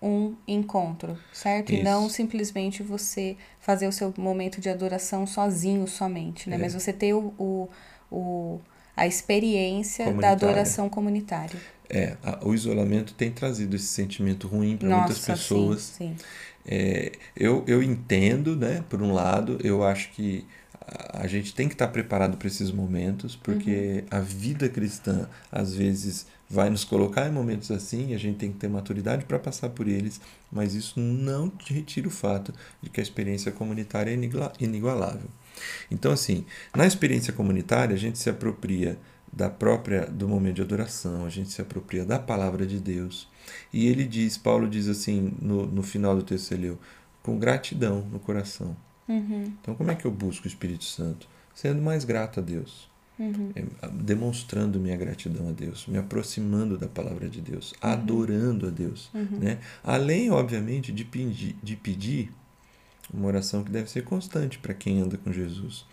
um 0.00 0.35
encontro, 0.48 1.16
certo? 1.33 1.70
E 1.70 1.76
Isso. 1.76 1.85
não 1.85 2.09
simplesmente 2.09 2.83
você 2.83 3.37
fazer 3.61 3.87
o 3.87 3.92
seu 3.92 4.12
momento 4.18 4.61
de 4.61 4.68
adoração 4.68 5.26
sozinho 5.26 5.87
somente, 5.87 6.50
né? 6.50 6.57
É. 6.57 6.59
Mas 6.59 6.74
você 6.74 6.92
ter 6.92 7.14
o, 7.14 7.33
o, 7.38 7.68
o- 8.11 8.61
a 8.96 9.07
experiência 9.07 10.12
da 10.12 10.31
adoração 10.33 10.88
comunitária. 10.90 11.59
É, 11.88 12.16
a- 12.22 12.40
o 12.42 12.52
isolamento 12.52 13.14
tem 13.14 13.31
trazido 13.31 13.76
esse 13.76 13.87
sentimento 13.87 14.48
ruim 14.48 14.76
para 14.76 14.88
muitas 14.88 15.20
pessoas. 15.20 15.83
sim, 15.83 16.16
sim. 16.16 16.24
É, 16.66 17.12
eu, 17.37 17.64
eu 17.66 17.83
entendo, 17.83 18.55
né? 18.57 18.85
Por 18.88 19.02
um 19.02 19.12
lado, 19.12 19.59
eu 19.62 19.83
acho 19.85 20.11
que 20.11 20.44
a, 20.94 21.26
gente 21.26 21.55
tem 21.55 21.68
que 21.68 21.74
estar 21.74 21.88
preparado 21.88 22.37
para 22.37 22.48
esses 22.48 22.70
momentos, 22.70 23.37
porque 23.37 24.05
a 24.11 24.20
vida 24.20 24.68
cristã, 24.68 25.28
às 25.50 25.74
vezes, 25.74 26.26
vai 26.48 26.68
nos 26.68 26.85
colocar 26.85 27.26
em 27.28 27.33
momentos 27.33 27.70
assim, 27.70 28.11
e 28.11 28.14
a 28.14 28.18
gente 28.18 28.37
tem 28.37 28.52
que 28.52 28.59
ter 28.59 28.68
maturidade 28.68 29.24
para 29.24 29.38
passar 29.38 29.70
por 29.70 29.88
eles, 29.88 30.20
mas 30.50 30.74
isso 30.74 31.00
não 31.00 31.50
retira 31.66 32.07
o 32.07 32.11
fato 32.11 32.52
de 32.83 32.90
que 32.90 33.00
a 33.00 33.02
experiência 33.02 33.50
comunitária 33.50 34.11
é 34.11 34.14
inigua- 34.14 34.52
inigualável. 34.61 35.28
Então, 35.90 36.12
assim, 36.12 36.44
na 36.74 36.87
experiência 36.87 37.33
comunitária, 37.33 37.94
a 37.94 37.98
gente 37.98 38.18
se 38.18 38.28
apropria 38.28 38.98
da 39.33 39.48
própria 39.48 40.05
do 40.07 40.28
momento 40.28 40.57
de 40.57 40.62
adoração, 40.62 41.24
a 41.24 41.31
gente 41.31 41.50
se 41.50 41.62
apropria 41.62 42.05
da 42.05 42.18
palavra 42.18 42.66
de 42.66 42.78
Deus. 42.78 43.28
E 43.72 43.87
ele 43.87 44.05
diz, 44.05 44.37
Paulo 44.37 44.68
diz 44.68 44.88
assim 44.88 45.33
no, 45.40 45.66
no 45.66 45.83
final 45.83 46.14
do 46.14 46.22
texto 46.22 46.48
você 46.48 46.57
leu, 46.57 46.78
com 47.22 47.38
gratidão 47.38 48.02
no 48.12 48.18
coração. 48.18 48.76
Uhum, 49.08 49.52
Então, 49.60 49.74
como 49.74 49.90
é 49.90 49.94
que 49.94 50.04
eu 50.04 50.10
busco 50.10 50.44
o 50.44 50.48
Espírito 50.48 50.84
Santo? 50.84 51.28
Sendo 51.54 51.82
mais 51.82 52.04
grato 52.04 52.40
a 52.40 52.42
Deus, 52.42 52.88
uhum, 53.18 53.52
é, 53.54 53.64
demonstrando 53.88 54.80
minha 54.80 54.96
gratidão 54.96 55.48
a 55.48 55.52
Deus, 55.52 55.86
me 55.86 55.98
aproximando 55.98 56.78
da 56.78 56.88
palavra 56.88 57.28
de 57.28 57.40
Deus, 57.40 57.74
adorando 57.80 58.66
a 58.68 58.70
Deus. 58.70 59.10
uhum. 59.14 59.38
Né? 59.38 59.58
Além, 59.84 60.30
obviamente, 60.30 60.92
de 60.92 61.04
pedir, 61.04 61.56
de 61.62 61.76
pedir 61.76 62.32
uma 63.12 63.26
oração 63.26 63.62
que 63.62 63.70
deve 63.70 63.90
ser 63.90 64.04
constante 64.04 64.58
para 64.58 64.72
quem 64.72 65.00
anda 65.00 65.18
com 65.18 65.32
Jesus, 65.32 65.84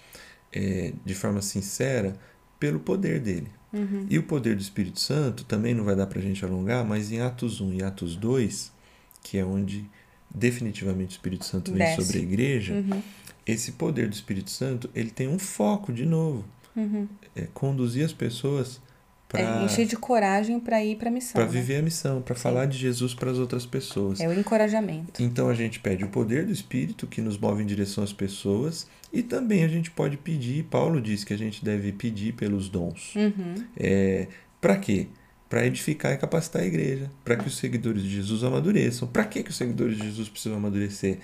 é, 0.53 0.93
de 1.03 1.13
forma 1.13 1.41
sincera, 1.41 2.15
pelo 2.59 2.79
poder 2.79 3.19
dele. 3.19 3.47
uhum. 3.73 4.05
E 4.09 4.17
o 4.17 4.23
poder 4.23 4.55
do 4.55 4.61
Espírito 4.61 4.99
Santo 4.99 5.43
também 5.43 5.73
não 5.73 5.83
vai 5.83 5.95
dar 5.95 6.07
para 6.07 6.19
a 6.19 6.21
gente 6.21 6.43
alongar, 6.45 6.85
mas 6.85 7.11
em 7.11 7.19
Atos 7.21 7.59
1 7.61 7.73
e 7.73 7.83
Atos 7.83 8.15
2, 8.15 8.71
que 9.23 9.37
é 9.37 9.45
onde 9.45 9.85
definitivamente 10.33 11.09
o 11.09 11.13
Espírito 11.13 11.45
Santo 11.45 11.71
vem 11.71 11.79
Desce. 11.79 12.01
sobre 12.01 12.19
a 12.19 12.21
igreja, 12.21 12.73
Uhum, 12.73 13.01
esse 13.45 13.71
poder 13.73 14.07
do 14.07 14.13
Espírito 14.13 14.51
Santo 14.51 14.89
ele 14.93 15.09
tem 15.09 15.27
um 15.27 15.39
foco, 15.39 15.91
de 15.91 16.05
novo, 16.05 16.45
uhum. 16.75 17.07
é 17.35 17.47
conduzir 17.53 18.05
as 18.05 18.13
pessoas 18.13 18.79
É 19.33 19.43
para 19.43 19.63
encher 19.63 19.85
de 19.85 19.95
coragem 19.95 20.59
para 20.59 20.83
ir 20.83 20.97
para 20.97 21.09
a 21.09 21.11
missão. 21.11 21.33
para 21.33 21.45
né? 21.45 21.51
viver 21.51 21.77
a 21.77 21.81
missão, 21.81 22.21
para 22.21 22.35
falar 22.35 22.65
de 22.65 22.77
Jesus 22.77 23.13
para 23.13 23.31
as 23.31 23.37
outras 23.37 23.65
pessoas. 23.65 24.19
É 24.19 24.27
o 24.27 24.33
encorajamento. 24.33 25.21
Então 25.21 25.49
a 25.49 25.53
gente 25.53 25.79
pede 25.79 26.03
o 26.03 26.09
poder 26.09 26.45
do 26.45 26.51
Espírito 26.51 27.07
que 27.07 27.21
nos 27.21 27.37
move 27.37 27.63
em 27.63 27.65
direção 27.65 28.03
às 28.03 28.13
pessoas 28.13 28.87
e 29.11 29.23
também 29.23 29.63
a 29.63 29.67
gente 29.67 29.89
pode 29.89 30.17
pedir, 30.17 30.63
Paulo 30.65 31.01
diz 31.01 31.23
que 31.23 31.33
a 31.33 31.37
gente 31.37 31.65
deve 31.65 31.91
pedir 31.91 32.33
pelos 32.33 32.69
dons. 32.69 33.15
Uhum. 33.15 33.55
É, 33.75 34.27
para 34.61 34.77
quê? 34.77 35.07
Para 35.49 35.65
edificar 35.65 36.13
e 36.13 36.17
capacitar 36.17 36.61
a 36.61 36.65
igreja, 36.65 37.09
para 37.25 37.35
que 37.35 37.47
os 37.47 37.57
seguidores 37.57 38.03
de 38.03 38.09
Jesus 38.09 38.43
amadureçam. 38.43 39.07
Para 39.07 39.25
que, 39.25 39.41
que 39.41 39.49
os 39.49 39.57
seguidores 39.57 39.97
de 39.97 40.03
Jesus 40.03 40.29
precisam 40.29 40.57
amadurecer? 40.57 41.17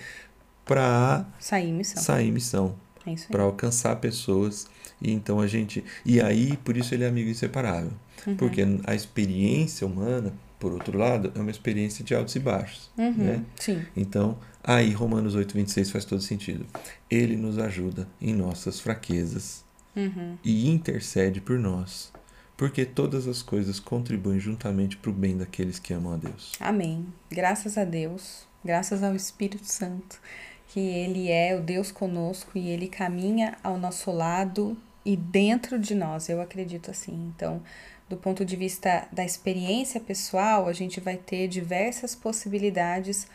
Para 0.64 1.24
Sair 1.38 1.72
missão. 1.72 2.02
sair 2.02 2.32
missão, 2.32 2.74
É 3.06 3.14
para 3.30 3.44
alcançar 3.44 3.94
pessoas. 3.96 4.66
E 5.00 5.12
então 5.12 5.40
a 5.40 5.46
gente. 5.46 5.84
E 6.04 6.20
aí, 6.20 6.56
por 6.64 6.76
isso 6.76 6.92
ele 6.94 7.04
é 7.04 7.08
amigo 7.08 7.30
inseparável. 7.30 7.92
Uhum. 8.26 8.36
Porque 8.36 8.62
a 8.84 8.94
experiência 8.94 9.86
humana, 9.86 10.32
por 10.58 10.72
outro 10.72 10.98
lado, 10.98 11.30
é 11.36 11.38
uma 11.38 11.50
experiência 11.50 12.04
de 12.04 12.14
altos 12.14 12.34
e 12.34 12.40
baixos. 12.40 12.90
Uhum, 12.98 13.12
né? 13.12 13.42
Sim. 13.60 13.82
Então, 13.96 14.38
aí 14.64 14.90
Romanos 14.90 15.34
8, 15.36 15.54
26 15.54 15.90
faz 15.90 16.04
todo 16.04 16.20
sentido. 16.22 16.66
Ele 17.08 17.36
nos 17.36 17.58
ajuda 17.58 18.08
em 18.20 18.34
nossas 18.34 18.80
fraquezas 18.80 19.64
Uhum. 19.94 20.36
e 20.42 20.68
intercede 20.68 21.40
por 21.40 21.58
nós, 21.58 22.12
porque 22.56 22.86
todas 22.86 23.28
as 23.28 23.42
coisas 23.42 23.78
contribuem 23.78 24.40
juntamente 24.40 24.96
para 24.96 25.10
o 25.10 25.12
bem 25.12 25.36
daqueles 25.36 25.78
que 25.78 25.92
amam 25.92 26.14
a 26.14 26.16
Deus. 26.16 26.52
Amém. 26.58 27.06
Graças 27.30 27.76
a 27.76 27.84
Deus, 27.84 28.46
graças 28.64 29.02
ao 29.02 29.14
Espírito 29.14 29.66
Santo, 29.66 30.20
que 30.68 30.80
Ele 30.80 31.30
é 31.30 31.54
o 31.54 31.60
Deus 31.60 31.92
conosco 31.92 32.56
e 32.56 32.68
Ele 32.68 32.88
caminha 32.88 33.56
ao 33.62 33.78
nosso 33.78 34.10
lado 34.10 34.76
e 35.04 35.16
dentro 35.16 35.78
de 35.78 35.94
nós. 35.94 36.28
Eu 36.28 36.40
acredito 36.40 36.90
assim. 36.90 37.32
Então, 37.34 37.62
do 38.08 38.16
ponto 38.16 38.44
de 38.44 38.56
vista 38.56 39.06
da 39.12 39.24
experiência 39.24 40.00
pessoal, 40.00 40.66
a 40.66 40.72
gente 40.72 40.98
vai 40.98 41.16
ter 41.16 41.48
diversas 41.48 42.14
possibilidades 42.14 43.26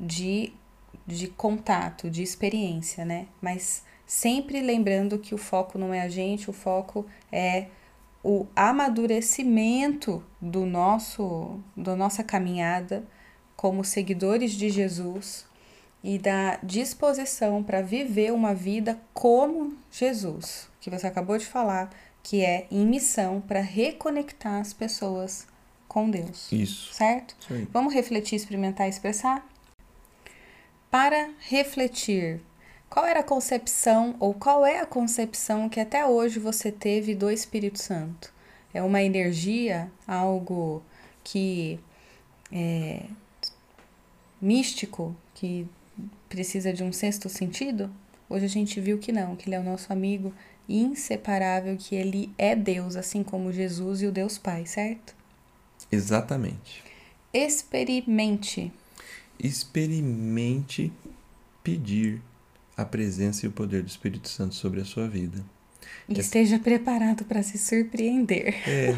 de, 0.00 0.52
de 1.06 1.28
contato, 1.28 2.10
de 2.10 2.22
experiência, 2.22 3.04
né? 3.04 3.26
Mas 3.40 3.84
sempre 4.06 4.60
lembrando 4.60 5.18
que 5.18 5.34
o 5.34 5.38
foco 5.38 5.78
não 5.78 5.94
é 5.94 6.00
a 6.00 6.08
gente, 6.08 6.50
o 6.50 6.52
foco 6.52 7.06
é 7.30 7.66
o 8.22 8.46
amadurecimento 8.56 10.22
do 10.40 10.66
nosso 10.66 11.60
da 11.76 11.94
nossa 11.94 12.24
caminhada 12.24 13.04
como 13.56 13.84
seguidores 13.84 14.52
de 14.52 14.68
Jesus 14.68 15.46
e 16.02 16.18
da 16.18 16.56
disposição 16.62 17.62
para 17.62 17.82
viver 17.82 18.32
uma 18.32 18.54
vida 18.54 19.00
como 19.12 19.76
Jesus, 19.90 20.68
que 20.80 20.90
você 20.90 21.06
acabou 21.06 21.36
de 21.36 21.46
falar, 21.46 21.90
que 22.22 22.44
é 22.44 22.66
em 22.70 22.86
missão 22.86 23.40
para 23.40 23.60
reconectar 23.60 24.60
as 24.60 24.72
pessoas 24.72 25.46
com 25.88 26.10
Deus, 26.10 26.52
Isso. 26.52 26.92
certo? 26.92 27.34
Aí. 27.50 27.66
Vamos 27.72 27.94
refletir, 27.94 28.36
experimentar 28.36 28.88
expressar? 28.88 29.44
Para 30.90 31.30
refletir, 31.40 32.40
qual 32.96 33.04
era 33.04 33.20
a 33.20 33.22
concepção 33.22 34.16
ou 34.18 34.32
qual 34.32 34.64
é 34.64 34.80
a 34.80 34.86
concepção 34.86 35.68
que 35.68 35.78
até 35.78 36.06
hoje 36.06 36.38
você 36.38 36.72
teve 36.72 37.14
do 37.14 37.30
Espírito 37.30 37.78
Santo? 37.78 38.32
É 38.72 38.80
uma 38.80 39.02
energia, 39.02 39.92
algo 40.08 40.82
que 41.22 41.78
é 42.50 43.02
místico, 44.40 45.14
que 45.34 45.68
precisa 46.26 46.72
de 46.72 46.82
um 46.82 46.90
sexto 46.90 47.28
sentido? 47.28 47.90
Hoje 48.30 48.46
a 48.46 48.48
gente 48.48 48.80
viu 48.80 48.96
que 48.96 49.12
não, 49.12 49.36
que 49.36 49.46
ele 49.46 49.56
é 49.56 49.60
o 49.60 49.62
nosso 49.62 49.92
amigo 49.92 50.32
inseparável, 50.66 51.76
que 51.76 51.94
ele 51.94 52.32
é 52.38 52.56
Deus, 52.56 52.96
assim 52.96 53.22
como 53.22 53.52
Jesus 53.52 54.00
e 54.00 54.06
o 54.06 54.10
Deus 54.10 54.38
Pai, 54.38 54.64
certo? 54.64 55.14
Exatamente. 55.92 56.82
Experimente. 57.30 58.72
Experimente 59.38 60.90
pedir 61.62 62.22
a 62.76 62.84
presença 62.84 63.46
e 63.46 63.48
o 63.48 63.52
poder 63.52 63.82
do 63.82 63.88
Espírito 63.88 64.28
Santo 64.28 64.54
sobre 64.54 64.80
a 64.80 64.84
sua 64.84 65.08
vida. 65.08 65.44
E 66.08 66.18
esteja 66.20 66.58
preparado 66.58 67.24
para 67.24 67.42
se 67.42 67.58
surpreender. 67.58 68.54
É. 68.68 68.94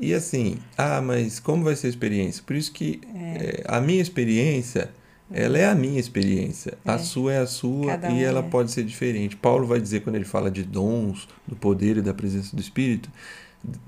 E 0.00 0.14
assim, 0.14 0.58
ah, 0.76 1.00
mas 1.02 1.38
como 1.40 1.64
vai 1.64 1.76
ser 1.76 1.86
a 1.88 1.90
experiência? 1.90 2.42
Por 2.46 2.56
isso 2.56 2.72
que 2.72 3.00
é, 3.14 3.62
a 3.66 3.80
minha 3.80 4.00
experiência, 4.00 4.90
ela 5.30 5.58
é 5.58 5.66
a 5.66 5.74
minha 5.74 5.98
experiência. 6.00 6.78
A 6.84 6.94
É. 6.94 6.98
sua 6.98 7.32
é 7.34 7.38
a 7.38 7.46
sua 7.46 7.86
Cada 7.86 8.10
e 8.10 8.14
um 8.14 8.20
ela 8.22 8.40
é. 8.40 8.42
pode 8.42 8.70
ser 8.70 8.84
diferente. 8.84 9.36
Paulo 9.36 9.66
vai 9.66 9.80
dizer 9.80 10.00
quando 10.00 10.16
ele 10.16 10.24
fala 10.24 10.50
de 10.50 10.62
dons, 10.62 11.28
do 11.46 11.56
poder 11.56 11.98
e 11.98 12.02
da 12.02 12.14
presença 12.14 12.54
do 12.54 12.60
Espírito, 12.60 13.10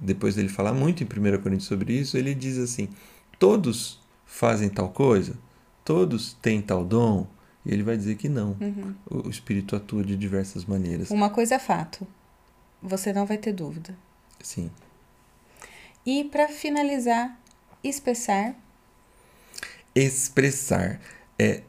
depois 0.01 0.35
dele 0.35 0.49
falar 0.49 0.73
muito 0.73 1.03
em 1.03 1.07
1 1.07 1.41
Coríntios 1.43 1.69
sobre 1.69 1.93
isso, 1.95 2.17
ele 2.17 2.35
diz 2.35 2.59
assim: 2.59 2.89
todos 3.39 4.01
fazem 4.27 4.69
tal 4.69 4.89
coisa, 4.91 5.35
todos 5.85 6.35
têm 6.43 6.61
tal 6.61 6.85
dom. 6.85 7.27
E 7.69 7.73
ele 7.75 7.83
vai 7.83 7.97
dizer 7.99 8.17
que 8.17 8.29
não. 8.31 8.57
Uhum. 8.61 8.95
O 9.11 9.29
Espírito 9.29 9.77
atua 9.77 10.03
de 10.03 10.17
diversas 10.17 10.65
maneiras. 10.65 11.11
Uma 11.11 11.29
coisa 11.29 11.57
é 11.57 11.59
fato. 11.59 12.07
Você 12.83 13.13
não 13.13 13.27
vai 13.27 13.37
ter 13.37 13.53
dúvida. 13.53 13.95
Sim. 14.43 14.71
E 16.07 16.25
para 16.25 16.49
finalizar, 16.49 17.39
expressar. 17.85 18.55
expressar. 19.95 21.01
É, 21.39 21.63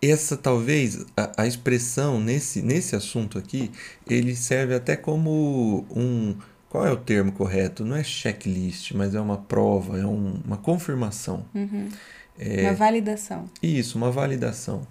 essa 0.00 0.36
talvez 0.36 1.04
a, 1.16 1.42
a 1.42 1.46
expressão 1.46 2.20
nesse, 2.20 2.62
nesse 2.62 2.94
assunto 2.94 3.38
aqui, 3.38 3.70
ele 4.08 4.36
serve 4.36 4.74
até 4.74 4.96
como 4.96 5.86
um. 5.90 6.36
Qual 6.68 6.84
é 6.86 6.90
o 6.90 6.96
termo 6.96 7.30
correto? 7.32 7.84
Não 7.84 7.96
é 7.96 8.02
checklist, 8.02 8.92
mas 8.92 9.14
é 9.14 9.20
uma 9.20 9.38
prova, 9.38 9.98
é 9.98 10.04
um- 10.06 10.40
uma 10.44 10.56
confirmação. 10.56 11.44
Uhum. 11.54 11.88
É, 12.36 12.62
Uma 12.62 12.72
validação. 12.74 13.48
isso, 13.62 13.96
uma 13.96 14.10
validação. 14.10 14.84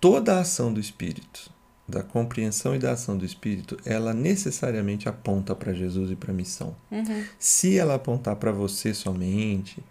Toda 0.00 0.36
a 0.36 0.40
ação 0.40 0.72
do 0.72 0.80
Espírito, 0.80 1.50
da 1.86 2.02
compreensão 2.02 2.74
e 2.74 2.78
da 2.78 2.92
ação 2.92 3.16
do 3.16 3.24
Espírito, 3.24 3.76
ela 3.84 4.14
necessariamente 4.14 5.08
aponta 5.08 5.54
para 5.54 5.72
Jesus 5.72 6.10
e 6.10 6.16
para 6.16 6.30
a 6.30 6.34
missão. 6.34 6.74
Uhum. 6.90 7.24
Se 7.38 7.78
ela 7.78 7.96
apontar 7.96 8.36
para 8.36 8.52
você 8.52 8.94
somente, 8.94 9.82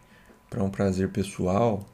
para 0.49 0.63
um 0.63 0.69
prazer 0.69 1.09
pessoal, 1.09 1.85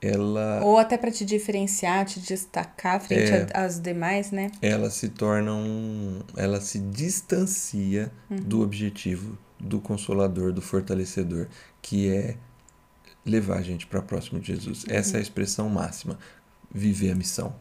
ela 0.00 0.60
Ou 0.64 0.78
até 0.78 0.98
para 0.98 1.12
te 1.12 1.24
diferenciar, 1.24 2.04
te 2.04 2.18
destacar 2.18 3.00
frente 3.00 3.30
É. 3.30 3.46
às 3.54 3.78
demais, 3.78 4.32
né? 4.32 4.50
ela 4.60 4.90
se 4.90 5.08
torna 5.08 5.54
um, 5.54 6.20
ela 6.36 6.60
se 6.60 6.80
distancia 6.80 8.10
do 8.28 8.62
objetivo 8.62 9.38
do 9.60 9.80
consolador, 9.80 10.52
do 10.52 10.60
fortalecedor, 10.60 11.46
que 11.80 12.08
é 12.08 12.36
levar 13.24 13.58
a 13.58 13.62
gente 13.62 13.86
para 13.86 14.02
próximo 14.02 14.40
de 14.40 14.48
Jesus. 14.48 14.84
Essa 14.88 15.16
é 15.16 15.20
a 15.20 15.22
expressão 15.22 15.68
máxima, 15.68 16.18
viver 16.72 17.12
a 17.12 17.14
missão. 17.14 17.54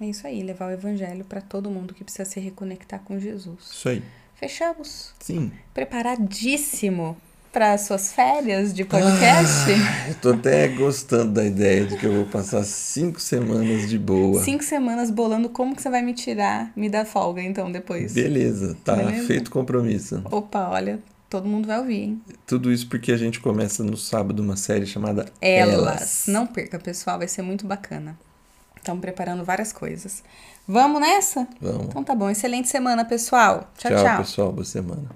É 0.00 0.06
isso 0.06 0.26
aí, 0.26 0.42
levar 0.42 0.68
o 0.68 0.70
evangelho 0.70 1.24
para 1.24 1.40
todo 1.40 1.68
mundo 1.68 1.92
que 1.92 2.04
precisa 2.04 2.24
se 2.24 2.38
reconectar 2.38 3.00
com 3.00 3.18
Jesus. 3.18 3.70
Isso 3.72 3.88
aí. 3.88 4.02
Fechamos. 4.34 5.12
Sim. 5.18 5.50
Preparadíssimo 5.74 7.16
para 7.52 7.72
as 7.72 7.80
suas 7.82 8.12
férias 8.12 8.72
de 8.72 8.84
podcast? 8.84 9.70
Eu 10.08 10.14
tô 10.22 10.30
até 10.30 10.68
gostando 10.68 11.32
da 11.32 11.44
ideia 11.44 11.84
de 11.86 11.96
que 11.96 12.06
eu 12.06 12.12
vou 12.12 12.24
passar 12.26 12.62
cinco 12.62 13.20
semanas 13.20 13.88
de 13.88 13.98
boa. 13.98 14.40
Cinco 14.42 14.62
semanas 14.62 15.10
bolando 15.10 15.48
como 15.48 15.74
que 15.74 15.82
você 15.82 15.90
vai 15.90 16.02
me 16.02 16.14
tirar, 16.14 16.70
me 16.76 16.88
dar 16.88 17.04
folga 17.04 17.42
então 17.42 17.72
depois. 17.72 18.12
Beleza, 18.14 18.76
tá 18.84 18.94
Beleza? 18.94 19.26
feito 19.26 19.50
compromisso. 19.50 20.22
Opa, 20.30 20.68
olha, 20.68 21.00
todo 21.28 21.46
mundo 21.46 21.66
vai 21.66 21.78
ouvir, 21.78 22.02
hein? 22.02 22.22
Tudo 22.46 22.72
isso 22.72 22.88
porque 22.88 23.12
a 23.12 23.16
gente 23.16 23.40
começa 23.40 23.84
no 23.84 23.96
sábado 23.96 24.40
uma 24.40 24.56
série 24.56 24.86
chamada 24.86 25.30
Elas. 25.40 26.24
Não 26.26 26.46
perca, 26.46 26.78
pessoal, 26.78 27.18
vai 27.18 27.28
ser 27.28 27.42
muito 27.42 27.66
bacana. 27.66 28.18
Estamos 28.76 29.00
preparando 29.00 29.44
várias 29.44 29.72
coisas. 29.72 30.22
Vamos 30.66 31.00
nessa? 31.00 31.46
Vamos. 31.60 31.86
Então 31.86 32.02
tá 32.02 32.14
bom. 32.14 32.30
Excelente 32.30 32.68
semana, 32.68 33.04
pessoal. 33.04 33.70
Tchau, 33.76 33.90
tchau, 33.90 34.04
tchau. 34.04 34.18
pessoal. 34.18 34.52
Boa 34.52 34.64
semana. 34.64 35.08